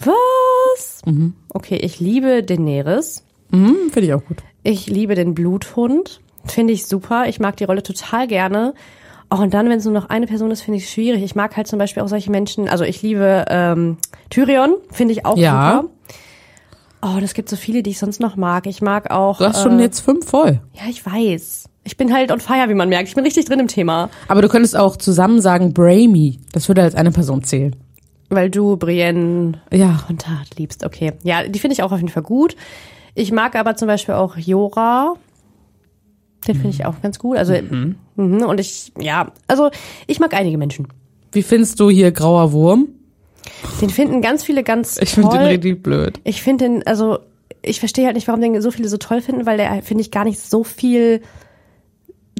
Was? 0.00 1.02
Okay, 1.50 1.76
ich 1.76 2.00
liebe 2.00 2.42
Daenerys. 2.42 3.22
Mhm, 3.50 3.76
Finde 3.92 4.06
ich 4.08 4.14
auch 4.14 4.24
gut. 4.24 4.38
Ich 4.62 4.86
liebe 4.88 5.14
den 5.14 5.34
Bluthund. 5.34 6.20
Finde 6.44 6.72
ich 6.72 6.86
super. 6.86 7.28
Ich 7.28 7.38
mag 7.40 7.56
die 7.56 7.64
Rolle 7.64 7.82
total 7.82 8.26
gerne. 8.26 8.74
Oh, 9.30 9.36
und 9.36 9.54
dann, 9.54 9.68
wenn 9.68 9.78
es 9.78 9.84
nur 9.84 9.94
noch 9.94 10.08
eine 10.10 10.26
Person 10.26 10.50
ist, 10.50 10.62
finde 10.62 10.78
ich 10.78 10.84
es 10.84 10.90
schwierig. 10.90 11.22
Ich 11.22 11.34
mag 11.34 11.56
halt 11.56 11.66
zum 11.66 11.78
Beispiel 11.78 12.02
auch 12.02 12.08
solche 12.08 12.30
Menschen. 12.30 12.68
Also 12.68 12.84
ich 12.84 13.00
liebe 13.02 13.44
ähm, 13.48 13.96
Tyrion, 14.30 14.74
finde 14.90 15.12
ich 15.12 15.24
auch 15.24 15.36
Ja. 15.36 15.82
super. 15.82 15.90
Oh, 17.04 17.20
das 17.20 17.34
gibt 17.34 17.50
so 17.50 17.56
viele, 17.56 17.82
die 17.82 17.90
ich 17.90 17.98
sonst 17.98 18.18
noch 18.20 18.36
mag. 18.36 18.66
Ich 18.66 18.80
mag 18.80 19.10
auch. 19.10 19.38
Du 19.38 19.44
hast 19.44 19.62
schon 19.62 19.78
äh, 19.78 19.82
jetzt 19.82 20.00
fünf 20.00 20.26
voll. 20.26 20.60
Ja, 20.72 20.82
ich 20.88 21.04
weiß. 21.04 21.68
Ich 21.84 21.98
bin 21.98 22.14
halt 22.14 22.32
on 22.32 22.40
fire, 22.40 22.68
wie 22.68 22.74
man 22.74 22.88
merkt. 22.88 23.08
Ich 23.08 23.14
bin 23.14 23.24
richtig 23.24 23.44
drin 23.44 23.60
im 23.60 23.68
Thema. 23.68 24.08
Aber 24.26 24.40
du 24.40 24.48
könntest 24.48 24.74
auch 24.74 24.96
zusammen 24.96 25.42
sagen 25.42 25.74
Bramy. 25.74 26.40
Das 26.52 26.68
würde 26.68 26.82
als 26.82 26.94
eine 26.94 27.10
Person 27.10 27.44
zählen. 27.44 27.76
Weil 28.30 28.48
du 28.48 28.78
Brienne 28.78 29.60
Ja. 29.70 30.04
und 30.08 30.22
Tat 30.22 30.56
liebst. 30.56 30.84
Okay. 30.86 31.12
Ja, 31.24 31.46
die 31.46 31.58
finde 31.58 31.74
ich 31.74 31.82
auch 31.82 31.92
auf 31.92 31.98
jeden 31.98 32.08
Fall 32.08 32.22
gut. 32.22 32.56
Ich 33.14 33.32
mag 33.32 33.54
aber 33.54 33.76
zum 33.76 33.86
Beispiel 33.86 34.14
auch 34.14 34.38
Jora. 34.38 35.14
Den 36.48 36.54
finde 36.54 36.70
ich 36.70 36.86
auch 36.86 37.00
ganz 37.02 37.18
gut. 37.18 37.36
Also, 37.36 37.54
mhm. 37.54 37.96
und 38.16 38.60
ich, 38.60 38.92
ja, 38.98 39.30
also 39.46 39.70
ich 40.06 40.20
mag 40.20 40.32
einige 40.32 40.56
Menschen. 40.58 40.88
Wie 41.32 41.42
findest 41.42 41.80
du 41.80 41.90
hier 41.90 42.12
Grauer 42.12 42.52
Wurm? 42.52 42.88
Den 43.80 43.90
finden 43.90 44.20
ganz 44.22 44.44
viele 44.44 44.62
ganz 44.62 44.98
Ich 45.00 45.14
toll. 45.14 45.24
finde 45.24 45.38
den 45.38 45.46
richtig 45.48 45.82
blöd. 45.82 46.20
Ich 46.24 46.42
finde 46.42 46.64
den, 46.64 46.86
also 46.86 47.18
ich 47.62 47.78
verstehe 47.80 48.04
halt 48.06 48.14
nicht, 48.14 48.28
warum 48.28 48.40
den 48.40 48.60
so 48.60 48.70
viele 48.70 48.88
so 48.88 48.96
toll 48.98 49.20
finden, 49.20 49.46
weil 49.46 49.56
der, 49.56 49.82
finde 49.82 50.02
ich, 50.02 50.10
gar 50.10 50.24
nicht 50.24 50.38
so 50.38 50.64
viel 50.64 51.22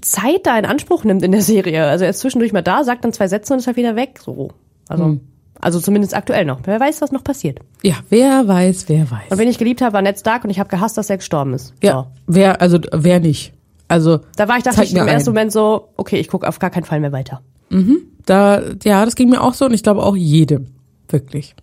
Zeit 0.03 0.41
da 0.47 0.59
in 0.59 0.67
Anspruch 0.67 1.05
nimmt 1.05 1.23
in 1.23 1.33
der 1.33 1.41
Serie. 1.43 1.87
Also 1.87 2.05
er 2.05 2.11
ist 2.11 2.21
zwischendurch 2.21 2.53
mal 2.53 2.63
da, 2.63 2.85
sagt 2.85 3.05
dann 3.05 3.13
zwei 3.13 3.29
Sätze 3.29 3.53
und 3.53 3.59
ist 3.61 3.67
halt 3.67 3.77
wieder 3.77 3.97
weg. 3.97 4.19
So. 4.23 4.51
Also, 4.89 5.19
also 5.61 5.81
zumindest 5.81 6.15
aktuell 6.15 6.45
noch. 6.45 6.61
Wer 6.65 6.79
weiß, 6.79 7.01
was 7.01 7.11
noch 7.11 7.25
passiert. 7.25 7.59
Ja, 7.83 7.95
wer 8.11 8.47
weiß, 8.47 8.85
wer 8.89 9.11
weiß. 9.11 9.31
Und 9.31 9.39
wen 9.39 9.49
ich 9.49 9.57
geliebt 9.57 9.81
habe, 9.81 9.95
war 9.95 10.03
Ned 10.03 10.19
Stark 10.19 10.45
und 10.45 10.51
ich 10.51 10.59
habe 10.59 10.69
gehasst, 10.69 10.99
dass 10.99 11.09
er 11.09 11.17
gestorben 11.17 11.55
ist. 11.55 11.73
ja, 11.83 11.93
So. 11.93 12.07
wer, 12.27 12.61
also 12.61 12.79
wer 12.93 13.19
nicht? 13.21 13.55
Also 13.89 14.21
Da 14.37 14.49
war 14.49 14.59
ich, 14.59 14.65
dachte 14.65 14.83
ich 14.83 14.93
im 14.93 14.99
ersten 14.99 15.31
einen. 15.31 15.35
Moment 15.35 15.53
so, 15.53 15.89
okay, 15.97 16.19
ich 16.19 16.29
gucke 16.29 16.47
auf 16.49 16.59
gar 16.59 16.71
keinen 16.71 16.85
Fall 16.85 17.01
mehr 17.01 17.13
weiter. 17.13 17.41
da, 18.27 18.63
ja, 18.85 19.05
das 19.05 19.15
ging 19.17 19.31
mir 19.31 19.41
auch 19.43 19.55
so 19.55 19.65
und 19.67 19.73
ich 19.75 19.83
glaube 19.83 20.03
auch 20.03 20.17
jedem. 20.17 20.67
Wirklich. 21.09 21.55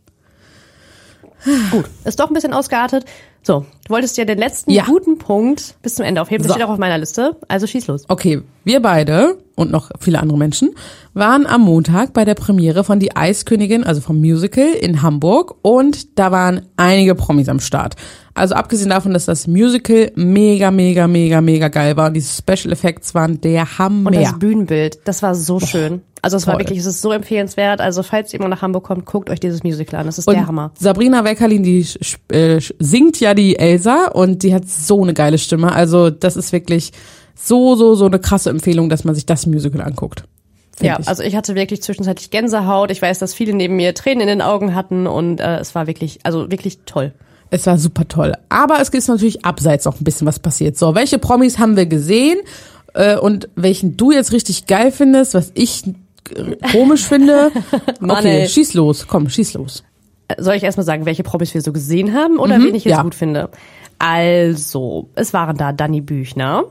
Gut, 1.72 1.86
ist 2.06 2.20
doch 2.20 2.28
ein 2.30 2.34
bisschen 2.34 2.54
ausgeartet. 2.54 3.06
So, 3.44 3.66
du 3.88 3.90
wolltest 3.94 4.16
ja 4.18 4.26
den 4.26 4.38
letzten 4.38 4.70
Ja. 4.70 4.84
guten 4.86 5.18
Punkt 5.18 5.74
bis 5.82 5.96
zum 5.96 6.06
Ende 6.06 6.22
aufheben. 6.22 6.44
Das 6.44 6.50
So. 6.50 6.54
steht 6.54 6.68
auch 6.68 6.72
auf 6.74 6.78
meiner 6.78 7.00
Liste. 7.00 7.36
Also 7.48 7.66
schieß 7.66 7.88
los. 7.88 8.04
Okay, 8.08 8.44
wir 8.64 8.80
beide 8.84 9.40
und 9.56 9.72
noch 9.72 9.90
viele 10.00 10.20
andere 10.20 10.38
Menschen 10.38 10.76
waren 11.16 11.48
am 11.48 11.62
Montag 11.62 12.14
bei 12.14 12.24
der 12.26 12.36
Premiere 12.36 12.84
von 12.84 13.00
Die 13.00 13.16
Eiskönigin, 13.16 13.84
also 13.84 14.00
vom 14.00 14.20
Musical 14.20 14.68
in 14.68 15.02
Hamburg 15.02 15.56
und 15.64 16.20
da 16.20 16.32
waren 16.32 16.68
einige 16.78 17.16
Promis 17.16 17.50
am 17.50 17.60
Start. 17.60 17.96
Also 18.36 18.54
abgesehen 18.54 18.92
davon, 18.92 19.12
dass 19.14 19.26
das 19.26 19.48
Musical 19.48 20.12
mega, 20.16 20.70
mega, 20.70 21.08
mega, 21.08 21.42
mega 21.42 21.70
geil 21.70 21.98
war 21.98 22.08
und 22.10 22.14
diese 22.14 22.32
Special 22.40 22.72
Effects 22.72 23.16
waren 23.16 23.42
der 23.42 23.80
Hammer. 23.80 24.12
Und 24.12 24.16
das 24.16 24.38
Bühnenbild, 24.38 25.00
das 25.06 25.24
war 25.24 25.34
so 25.34 25.60
schön. 25.60 26.02
Also 26.24 26.38
es 26.38 26.46
war 26.46 26.60
wirklich, 26.60 26.78
es 26.78 26.86
ist 26.86 27.02
so 27.02 27.12
empfehlenswert. 27.12 27.82
Also 27.82 28.04
falls 28.04 28.32
ihr 28.34 28.40
mal 28.40 28.48
nach 28.48 28.62
Hamburg 28.62 28.84
kommt, 28.84 29.06
guckt 29.06 29.30
euch 29.32 29.40
dieses 29.40 29.64
Musical 29.64 30.00
an. 30.00 30.06
Das 30.06 30.20
ist 30.20 30.28
Und 30.28 30.36
der 30.36 30.46
Hammer. 30.46 30.72
Sabrina 30.78 31.24
Weckerlin, 31.24 31.64
die 31.64 31.86
äh, 32.32 32.62
singt 32.78 33.20
ja 33.20 33.34
die 33.34 33.58
Elsa 33.58 34.08
und 34.14 34.44
die 34.44 34.54
hat 34.54 34.68
so 34.68 35.02
eine 35.02 35.16
geile 35.16 35.40
Stimme. 35.40 35.72
Also 35.72 36.12
das 36.12 36.38
ist 36.38 36.52
wirklich 36.52 36.92
so, 37.34 37.76
so, 37.76 37.96
so 37.96 38.06
eine 38.06 38.20
krasse 38.20 38.52
Empfehlung, 38.52 38.90
dass 38.90 39.04
man 39.04 39.16
sich 39.16 39.26
das 39.26 39.48
Musical 39.48 39.82
anguckt. 39.82 40.24
Ja, 40.80 40.98
ich. 41.00 41.08
also 41.08 41.24
ich 41.24 41.36
hatte 41.36 41.56
wirklich 41.56 41.82
zwischenzeitlich 41.82 42.30
Gänsehaut. 42.30 42.92
Ich 42.92 43.02
weiß, 43.02 43.18
dass 43.20 43.34
viele 43.34 43.54
neben 43.54 43.76
mir 43.76 43.94
Tränen 43.96 44.22
in 44.22 44.28
den 44.28 44.42
Augen 44.42 44.76
hatten 44.76 45.08
und 45.08 45.40
äh, 45.40 45.58
es 45.58 45.74
war 45.74 45.88
wirklich, 45.88 46.20
also 46.24 46.52
wirklich 46.52 46.80
toll. 46.86 47.14
Es 47.50 47.66
war 47.66 47.78
super 47.78 48.08
toll. 48.08 48.34
Aber 48.50 48.80
es 48.80 48.90
ist 48.90 49.08
natürlich 49.10 49.44
abseits 49.44 49.86
noch 49.86 50.00
ein 50.00 50.04
bisschen 50.04 50.26
was 50.26 50.40
passiert. 50.40 50.78
So, 50.78 50.96
welche 50.96 51.20
Promis 51.20 51.60
haben 51.60 51.76
wir 51.76 51.86
gesehen? 51.86 52.40
Äh, 52.94 53.18
und 53.18 53.50
welchen 53.56 53.98
du 53.98 54.12
jetzt 54.12 54.32
richtig 54.32 54.68
geil 54.68 54.92
findest, 54.92 55.34
was 55.34 55.52
ich 55.54 55.84
komisch 56.72 57.06
finde. 57.08 57.52
Mann, 58.00 58.18
okay, 58.18 58.42
ey. 58.42 58.48
schieß 58.48 58.74
los. 58.74 59.08
Komm, 59.08 59.30
schieß 59.30 59.54
los. 59.56 59.84
Soll 60.38 60.56
ich 60.56 60.64
erstmal 60.64 60.86
sagen, 60.86 61.06
welche 61.06 61.24
Promis 61.24 61.54
wir 61.54 61.62
so 61.62 61.74
gesehen 61.74 62.14
haben 62.14 62.38
oder 62.40 62.58
wen 62.60 62.74
ich 62.76 62.86
jetzt 62.86 62.94
Mhm, 62.94 62.98
ja. 62.98 63.04
gut 63.04 63.16
finde? 63.16 63.50
Also, 64.00 65.10
es 65.16 65.34
waren 65.34 65.58
da 65.58 65.74
Danny 65.74 66.02
Büchner 66.02 66.64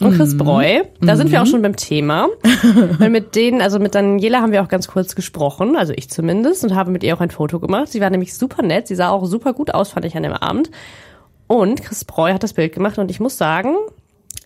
und 0.00 0.12
Mhm. 0.12 0.16
Chris 0.16 0.36
Breu. 0.36 0.80
Da 1.00 1.16
sind 1.16 1.30
wir 1.30 1.42
auch 1.42 1.46
schon 1.46 1.62
beim 1.62 1.76
Thema. 1.76 2.28
Weil 2.98 3.10
mit 3.10 3.34
denen, 3.36 3.60
also 3.60 3.78
mit 3.78 3.94
Daniela 3.94 4.40
haben 4.40 4.52
wir 4.52 4.62
auch 4.62 4.68
ganz 4.68 4.88
kurz 4.88 5.14
gesprochen, 5.14 5.76
also 5.76 5.92
ich 5.94 6.08
zumindest, 6.10 6.64
und 6.64 6.74
habe 6.74 6.90
mit 6.90 7.04
ihr 7.04 7.14
auch 7.14 7.20
ein 7.20 7.30
Foto 7.30 7.60
gemacht. 7.60 7.88
Sie 7.88 8.00
war 8.00 8.10
nämlich 8.10 8.34
super 8.34 8.62
nett, 8.62 8.88
sie 8.88 8.94
sah 8.94 9.10
auch 9.10 9.26
super 9.26 9.52
gut 9.52 9.72
aus, 9.74 9.90
fand 9.90 10.06
ich 10.06 10.16
an 10.16 10.22
dem 10.22 10.32
Abend. 10.32 10.70
Und 11.46 11.82
Chris 11.82 12.04
Breu 12.04 12.32
hat 12.32 12.42
das 12.42 12.54
Bild 12.54 12.72
gemacht 12.72 12.98
und 12.98 13.10
ich 13.10 13.20
muss 13.20 13.36
sagen, 13.36 13.74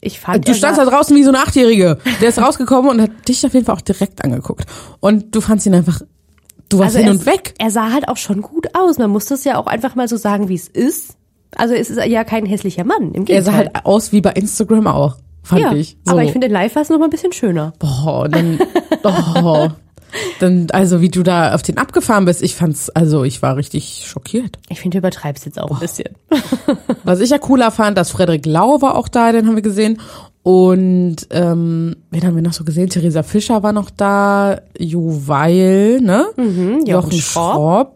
ich 0.00 0.20
fand 0.20 0.46
Du 0.46 0.52
er 0.52 0.56
standst 0.56 0.80
da 0.80 0.84
draußen 0.84 1.16
wie 1.16 1.22
so 1.22 1.30
eine 1.30 1.38
Achtjährige. 1.38 1.98
Der 2.20 2.28
ist 2.28 2.38
rausgekommen 2.42 2.90
und 2.90 3.00
hat 3.00 3.28
dich 3.28 3.44
auf 3.46 3.54
jeden 3.54 3.66
Fall 3.66 3.74
auch 3.74 3.80
direkt 3.80 4.24
angeguckt. 4.24 4.66
Und 5.00 5.34
du 5.34 5.40
fandst 5.40 5.66
ihn 5.66 5.74
einfach, 5.74 6.00
du 6.68 6.78
warst 6.78 6.96
hin 6.96 7.06
Also 7.08 7.18
er- 7.18 7.20
und 7.20 7.26
weg. 7.26 7.54
Er 7.58 7.70
sah 7.70 7.92
halt 7.92 8.08
auch 8.08 8.16
schon 8.16 8.42
gut 8.42 8.68
aus. 8.74 8.98
Man 8.98 9.10
muss 9.10 9.26
das 9.26 9.44
ja 9.44 9.58
auch 9.58 9.66
einfach 9.66 9.94
mal 9.94 10.08
so 10.08 10.16
sagen, 10.16 10.48
wie 10.48 10.54
es 10.54 10.68
ist. 10.68 11.16
Also 11.56 11.74
es 11.74 11.88
ist 11.90 12.04
ja 12.04 12.24
kein 12.24 12.44
hässlicher 12.44 12.84
Mann, 12.84 13.12
im 13.12 13.22
Er 13.22 13.24
Gegenteil. 13.24 13.42
sah 13.42 13.52
halt 13.54 13.70
aus 13.86 14.12
wie 14.12 14.20
bei 14.20 14.32
Instagram 14.32 14.86
auch, 14.88 15.16
fand 15.42 15.62
ja, 15.62 15.72
ich. 15.72 15.96
So. 16.04 16.12
aber 16.12 16.22
ich 16.22 16.32
finde, 16.32 16.48
in 16.48 16.52
live 16.52 16.74
war 16.74 16.82
es 16.82 16.90
noch 16.90 16.98
mal 16.98 17.04
ein 17.04 17.10
bisschen 17.10 17.32
schöner. 17.32 17.72
Boah, 17.78 18.28
dann, 18.28 18.58
oh, 19.04 19.68
dann, 20.40 20.68
also 20.72 21.00
wie 21.00 21.08
du 21.08 21.22
da 21.22 21.54
auf 21.54 21.62
den 21.62 21.78
abgefahren 21.78 22.24
bist, 22.24 22.42
ich 22.42 22.54
fand's, 22.54 22.90
also 22.90 23.24
ich 23.24 23.42
war 23.42 23.56
richtig 23.56 24.04
schockiert. 24.06 24.58
Ich 24.68 24.80
finde, 24.80 24.96
du 24.96 24.98
übertreibst 24.98 25.46
jetzt 25.46 25.60
auch 25.60 25.70
ein 25.70 25.78
bisschen. 25.78 26.14
Was 27.04 27.20
ich 27.20 27.30
ja 27.30 27.38
cooler 27.38 27.70
fand, 27.70 27.96
dass 27.98 28.10
Frederik 28.10 28.46
Lau 28.46 28.80
war 28.82 28.96
auch 28.96 29.08
da, 29.08 29.32
den 29.32 29.46
haben 29.46 29.56
wir 29.56 29.62
gesehen. 29.62 30.00
Und 30.42 31.26
ähm, 31.30 31.96
wen 32.12 32.24
haben 32.24 32.36
wir 32.36 32.42
noch 32.42 32.52
so 32.52 32.62
gesehen? 32.62 32.88
Theresa 32.88 33.24
Fischer 33.24 33.64
war 33.64 33.72
noch 33.72 33.90
da, 33.90 34.60
Juweil, 34.78 36.00
ne? 36.00 36.26
Mhm, 36.36 36.84
Jochen 36.86 37.20
Schropp. 37.20 37.95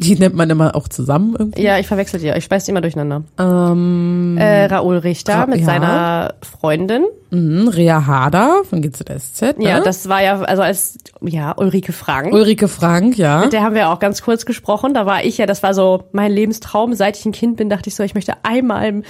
Die 0.00 0.14
nennt 0.14 0.34
man 0.36 0.48
immer 0.48 0.76
auch 0.76 0.86
zusammen 0.88 1.34
irgendwie. 1.38 1.60
Ja, 1.62 1.78
ich 1.78 1.86
verwechsel 1.88 2.20
die. 2.20 2.28
Ich 2.28 2.44
speise 2.44 2.66
die 2.66 2.70
immer 2.70 2.80
durcheinander. 2.80 3.24
Ähm, 3.38 4.36
Äh, 4.38 4.66
Raoul 4.66 4.98
Richter 4.98 5.34
Ra- 5.34 5.46
mit 5.46 5.58
ja. 5.60 5.66
seiner 5.66 6.34
Freundin. 6.42 7.04
mhm, 7.30 7.68
Rea 7.68 8.06
Harder 8.06 8.62
von 8.68 8.80
GZSZ. 8.80 9.58
Ne? 9.58 9.64
Ja, 9.68 9.80
das 9.80 10.08
war 10.08 10.22
ja, 10.22 10.40
also 10.40 10.62
als, 10.62 10.98
ja, 11.22 11.52
Ulrike 11.56 11.92
Frank. 11.92 12.32
Ulrike 12.32 12.68
Frank, 12.68 13.18
ja. 13.18 13.40
Mit 13.40 13.52
der 13.52 13.62
haben 13.62 13.74
wir 13.74 13.90
auch 13.90 13.98
ganz 13.98 14.22
kurz 14.22 14.46
gesprochen. 14.46 14.94
Da 14.94 15.04
war 15.04 15.24
ich 15.24 15.38
ja, 15.38 15.46
das 15.46 15.62
war 15.64 15.74
so 15.74 16.04
mein 16.12 16.30
Lebenstraum. 16.32 16.94
Seit 16.94 17.16
ich 17.18 17.26
ein 17.26 17.32
Kind 17.32 17.56
bin, 17.56 17.68
dachte 17.68 17.88
ich 17.88 17.96
so, 17.96 18.02
ich 18.04 18.14
möchte 18.14 18.34
einmal 18.44 19.02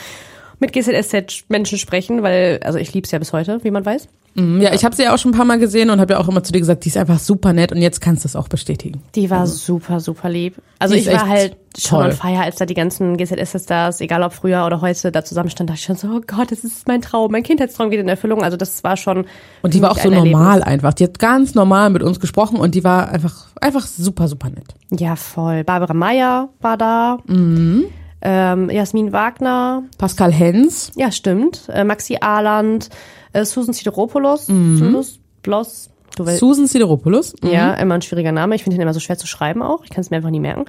mit 0.61 0.73
GZSZ-Menschen 0.73 1.79
sprechen, 1.79 2.23
weil, 2.23 2.61
also 2.65 2.79
ich 2.79 2.93
lieb's 2.95 3.11
ja 3.11 3.19
bis 3.19 3.33
heute, 3.33 3.63
wie 3.63 3.71
man 3.71 3.85
weiß. 3.85 4.09
Mhm, 4.39 4.61
ja, 4.61 4.73
ich 4.73 4.85
habe 4.85 4.95
sie 4.95 5.03
ja 5.03 5.13
auch 5.15 5.19
schon 5.19 5.33
ein 5.33 5.37
paar 5.37 5.45
Mal 5.45 5.59
gesehen 5.59 5.91
und 5.91 6.01
habe 6.01 6.15
ja 6.15 6.21
auch 6.21 6.29
immer 6.29 6.43
zu 6.43 6.53
dir 6.53 6.61
gesagt, 6.61 6.85
die 6.85 6.89
ist 6.89 6.97
einfach 6.97 7.19
super 7.19 7.53
nett 7.53 7.73
und 7.73 7.79
jetzt 7.79 8.01
kannst 8.01 8.25
du 8.25 8.29
es 8.29 8.37
auch 8.37 8.49
bestätigen. 8.49 9.03
Die 9.15 9.29
war 9.31 9.47
super, 9.47 10.01
super 10.01 10.29
lieb. 10.29 10.55
Also 10.79 10.95
Die 10.95 11.01
ich 11.01 11.07
war 11.09 11.27
halt 11.29 11.57
schon 11.77 11.99
toll. 12.01 12.11
on 12.11 12.13
fire, 12.13 12.41
als 12.43 12.57
da 12.57 12.65
die 12.67 12.75
ganzen 12.75 13.17
GZSZ-Stars, 13.17 14.01
egal 14.01 14.23
ob 14.23 14.33
früher 14.33 14.65
oder 14.65 14.81
heute, 14.81 15.11
da 15.13 15.25
zusammenstanden, 15.25 15.69
dachte 15.75 15.81
ich 15.81 15.85
schon 15.87 15.97
so, 15.97 16.09
oh 16.17 16.21
Gott, 16.27 16.51
das 16.53 16.65
ist 16.65 16.87
mein 16.89 17.03
Traum, 17.03 17.31
mein 17.33 17.43
Kindheitstraum 17.43 17.91
geht 17.91 18.01
in 18.01 18.09
Erfüllung. 18.09 18.43
Also 18.43 18.57
das 18.57 18.85
war 18.85 18.97
schon. 18.97 19.27
Und 19.63 19.75
die 19.75 19.83
war 19.83 19.91
auch 19.91 19.99
so 19.99 20.09
ein 20.09 20.15
normal 20.15 20.61
Erlebnis. 20.61 20.73
einfach. 20.73 20.95
Die 20.95 21.05
hat 21.05 21.19
ganz 21.19 21.55
normal 21.55 21.91
mit 21.91 22.03
uns 22.03 22.21
gesprochen 22.21 22.59
und 22.59 22.75
die 22.75 22.85
war 22.85 23.09
einfach, 23.11 23.47
einfach 23.61 23.87
super, 23.87 24.29
super 24.29 24.51
nett. 24.51 24.75
Ja, 24.91 25.17
voll. 25.17 25.65
Barbara 25.65 25.95
Meyer 25.95 26.49
war 26.61 26.77
da. 26.77 27.19
Mhm. 27.27 27.85
Ähm, 28.21 28.69
Jasmin 28.71 29.13
Wagner. 29.13 29.85
Pascal 29.97 30.33
Hens, 30.33 30.91
Ja, 30.97 31.13
stimmt. 31.13 31.63
Äh, 31.73 31.85
Maxi 31.85 32.19
Ahland. 32.21 32.89
Äh, 33.33 33.45
Susan 33.45 33.75
Sideropoulos. 33.75 34.49
Mhm. 34.49 34.97
Bloss. 35.43 35.91
Du 36.17 36.27
willst. 36.27 36.41
Susan 36.41 36.67
Sideropoulos. 36.67 37.35
Mhm. 37.43 37.51
Ja, 37.51 37.75
immer 37.75 37.95
ein 37.95 38.03
schwieriger 38.03 38.33
Name. 38.33 38.55
Ich 38.55 38.65
finde 38.65 38.77
ihn 38.77 38.83
immer 38.83 38.95
so 38.95 39.01
schwer 39.01 39.19
zu 39.19 39.27
schreiben 39.27 39.63
auch. 39.63 39.85
Ich 39.85 39.91
kann 39.91 40.01
es 40.01 40.11
mir 40.11 40.17
einfach 40.17 40.31
nie 40.31 40.41
merken. 40.41 40.65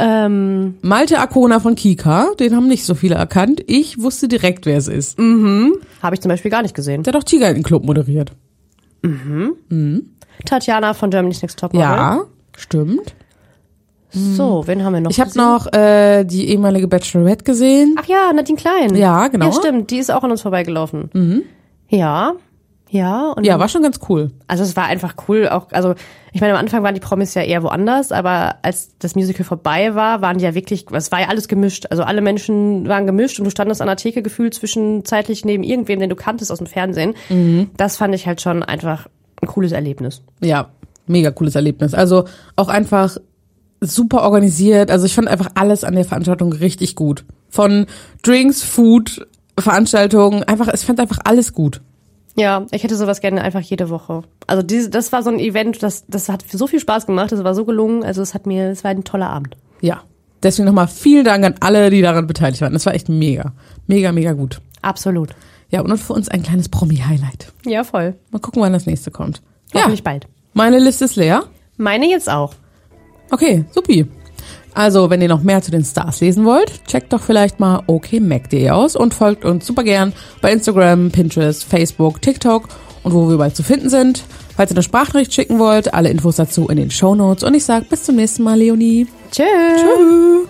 Ähm, 0.00 0.76
Malte 0.80 1.18
Akona 1.18 1.58
von 1.58 1.74
Kika, 1.74 2.28
den 2.38 2.54
haben 2.54 2.68
nicht 2.68 2.84
so 2.84 2.94
viele 2.94 3.16
erkannt. 3.16 3.62
Ich 3.66 4.00
wusste 4.00 4.28
direkt, 4.28 4.64
wer 4.64 4.78
es 4.78 4.86
ist. 4.86 5.18
Habe 5.18 6.14
ich 6.14 6.20
zum 6.20 6.28
Beispiel 6.28 6.52
gar 6.52 6.62
nicht 6.62 6.74
gesehen. 6.74 7.02
Der 7.02 7.12
hat 7.12 7.20
doch 7.20 7.24
Tiger 7.24 7.48
in 7.48 7.56
den 7.56 7.64
Club 7.64 7.84
moderiert. 7.84 8.32
Tatjana 10.44 10.94
von 10.94 11.10
Germany's 11.10 11.42
Next 11.42 11.58
Top. 11.58 11.74
Ja, 11.74 12.20
stimmt. 12.56 13.14
So, 14.10 14.66
wen 14.66 14.84
haben 14.84 14.94
wir 14.94 15.00
noch? 15.00 15.10
Ich 15.10 15.20
habe 15.20 15.36
noch 15.36 15.70
äh, 15.72 16.24
die 16.24 16.48
ehemalige 16.48 16.88
Bachelorette 16.88 17.44
gesehen. 17.44 17.94
Ach 17.98 18.06
ja, 18.06 18.32
Nadine 18.32 18.56
Klein. 18.56 18.94
Ja, 18.94 19.28
genau. 19.28 19.46
Ja, 19.46 19.52
stimmt. 19.52 19.90
Die 19.90 19.98
ist 19.98 20.10
auch 20.10 20.22
an 20.22 20.30
uns 20.30 20.42
vorbeigelaufen. 20.42 21.10
Mhm. 21.12 21.42
Ja. 21.88 22.34
Ja. 22.90 23.32
Und 23.32 23.44
Ja, 23.44 23.58
war 23.58 23.68
schon 23.68 23.82
ganz 23.82 24.00
cool. 24.08 24.30
Also 24.46 24.62
es 24.62 24.76
war 24.76 24.84
einfach 24.84 25.14
cool. 25.28 25.48
Auch, 25.48 25.72
also 25.72 25.94
ich 26.32 26.40
meine, 26.40 26.54
am 26.54 26.58
Anfang 26.58 26.82
waren 26.82 26.94
die 26.94 27.00
Promis 27.00 27.34
ja 27.34 27.42
eher 27.42 27.62
woanders, 27.62 28.12
aber 28.12 28.56
als 28.62 28.96
das 28.98 29.14
Musical 29.14 29.44
vorbei 29.44 29.94
war, 29.94 30.22
waren 30.22 30.38
die 30.38 30.44
ja 30.44 30.54
wirklich, 30.54 30.86
es 30.92 31.12
war 31.12 31.20
ja 31.20 31.28
alles 31.28 31.48
gemischt. 31.48 31.86
Also 31.90 32.02
alle 32.02 32.22
Menschen 32.22 32.88
waren 32.88 33.06
gemischt 33.06 33.38
und 33.38 33.44
du 33.44 33.50
standest 33.50 33.82
an 33.82 33.88
der 33.88 33.96
Theke 33.96 34.22
gefühlt 34.22 34.54
zwischenzeitlich 34.54 35.44
neben 35.44 35.62
irgendwem, 35.62 36.00
den 36.00 36.08
du 36.08 36.16
kanntest 36.16 36.50
aus 36.50 36.58
dem 36.58 36.66
Fernsehen. 36.66 37.14
Das 37.76 37.96
fand 37.96 38.14
ich 38.14 38.26
halt 38.26 38.40
schon 38.40 38.62
einfach 38.62 39.06
ein 39.42 39.48
cooles 39.48 39.72
Erlebnis. 39.72 40.22
Ja, 40.40 40.70
mega 41.06 41.30
cooles 41.30 41.54
Erlebnis. 41.54 41.94
Also 41.94 42.24
auch 42.56 42.68
einfach 42.68 43.18
super 43.80 44.22
organisiert. 44.22 44.90
Also 44.90 45.06
ich 45.06 45.14
fand 45.14 45.28
einfach 45.28 45.50
alles 45.54 45.84
an 45.84 45.94
der 45.94 46.04
Veranstaltung 46.04 46.52
richtig 46.52 46.96
gut. 46.96 47.24
Von 47.48 47.86
Drinks, 48.22 48.62
Food, 48.62 49.26
Veranstaltungen, 49.62 50.42
einfach, 50.44 50.68
ich 50.72 50.80
fand 50.80 51.00
einfach 51.00 51.18
alles 51.24 51.52
gut. 51.52 51.80
Ja, 52.36 52.66
ich 52.70 52.84
hätte 52.84 52.96
sowas 52.96 53.20
gerne 53.20 53.42
einfach 53.42 53.60
jede 53.60 53.90
Woche. 53.90 54.22
Also 54.46 54.62
diese, 54.62 54.90
das 54.90 55.10
war 55.12 55.22
so 55.22 55.30
ein 55.30 55.40
Event, 55.40 55.82
das, 55.82 56.04
das 56.06 56.28
hat 56.28 56.44
so 56.48 56.68
viel 56.68 56.78
Spaß 56.78 57.06
gemacht, 57.06 57.32
das 57.32 57.42
war 57.42 57.54
so 57.54 57.64
gelungen. 57.64 58.04
Also 58.04 58.22
es 58.22 58.32
hat 58.32 58.46
mir, 58.46 58.70
es 58.70 58.84
war 58.84 58.92
ein 58.92 59.04
toller 59.04 59.28
Abend. 59.28 59.56
Ja. 59.80 60.02
Deswegen 60.40 60.66
nochmal 60.66 60.86
vielen 60.86 61.24
Dank 61.24 61.44
an 61.44 61.56
alle, 61.58 61.90
die 61.90 62.00
daran 62.00 62.28
beteiligt 62.28 62.62
waren. 62.62 62.72
Das 62.72 62.86
war 62.86 62.94
echt 62.94 63.08
mega. 63.08 63.54
Mega, 63.88 64.12
mega 64.12 64.32
gut. 64.34 64.60
Absolut. 64.82 65.30
Ja, 65.70 65.80
und 65.80 65.98
für 65.98 66.12
uns 66.12 66.28
ein 66.28 66.44
kleines 66.44 66.68
Promi-Highlight. 66.68 67.52
Ja, 67.66 67.82
voll. 67.82 68.14
Mal 68.30 68.38
gucken, 68.38 68.62
wann 68.62 68.72
das 68.72 68.86
nächste 68.86 69.10
kommt. 69.10 69.42
Hoffentlich 69.74 70.00
ja, 70.00 70.04
bald. 70.04 70.28
meine 70.54 70.78
Liste 70.78 71.06
ist 71.06 71.16
leer. 71.16 71.42
Meine 71.76 72.06
jetzt 72.06 72.30
auch. 72.30 72.54
Okay, 73.30 73.64
supi. 73.72 74.06
Also, 74.78 75.10
wenn 75.10 75.20
ihr 75.20 75.26
noch 75.26 75.42
mehr 75.42 75.60
zu 75.60 75.72
den 75.72 75.84
Stars 75.84 76.20
lesen 76.20 76.44
wollt, 76.44 76.84
checkt 76.86 77.12
doch 77.12 77.20
vielleicht 77.20 77.58
mal 77.58 77.82
okmac.de 77.88 78.70
aus 78.70 78.94
und 78.94 79.12
folgt 79.12 79.44
uns 79.44 79.66
super 79.66 79.82
gern 79.82 80.12
bei 80.40 80.52
Instagram, 80.52 81.10
Pinterest, 81.10 81.64
Facebook, 81.64 82.22
TikTok 82.22 82.68
und 83.02 83.12
wo 83.12 83.26
wir 83.26 83.34
überall 83.34 83.52
zu 83.52 83.64
finden 83.64 83.90
sind. 83.90 84.22
Falls 84.54 84.70
ihr 84.70 84.76
eine 84.76 84.84
Sprachnachricht 84.84 85.34
schicken 85.34 85.58
wollt, 85.58 85.92
alle 85.94 86.10
Infos 86.10 86.36
dazu 86.36 86.68
in 86.68 86.76
den 86.76 86.92
Shownotes 86.92 87.42
und 87.42 87.54
ich 87.54 87.64
sag 87.64 87.88
bis 87.88 88.04
zum 88.04 88.14
nächsten 88.14 88.44
Mal, 88.44 88.56
Leonie. 88.56 89.08
Tschüss. 89.32 89.46
Tschüss. 89.80 90.48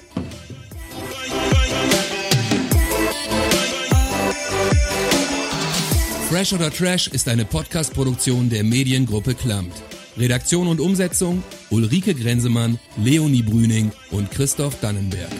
Fresh 6.28 6.52
oder 6.52 6.70
Trash 6.70 7.08
ist 7.08 7.28
eine 7.30 7.46
Podcast-Produktion 7.46 8.50
der 8.50 8.62
Mediengruppe 8.62 9.32
Klammt. 9.32 9.72
Redaktion 10.18 10.68
und 10.68 10.80
Umsetzung 10.80 11.42
Ulrike 11.70 12.14
Grenzemann, 12.14 12.78
Leonie 12.96 13.42
Brüning 13.42 13.92
und 14.10 14.30
Christoph 14.30 14.80
Dannenberg. 14.80 15.30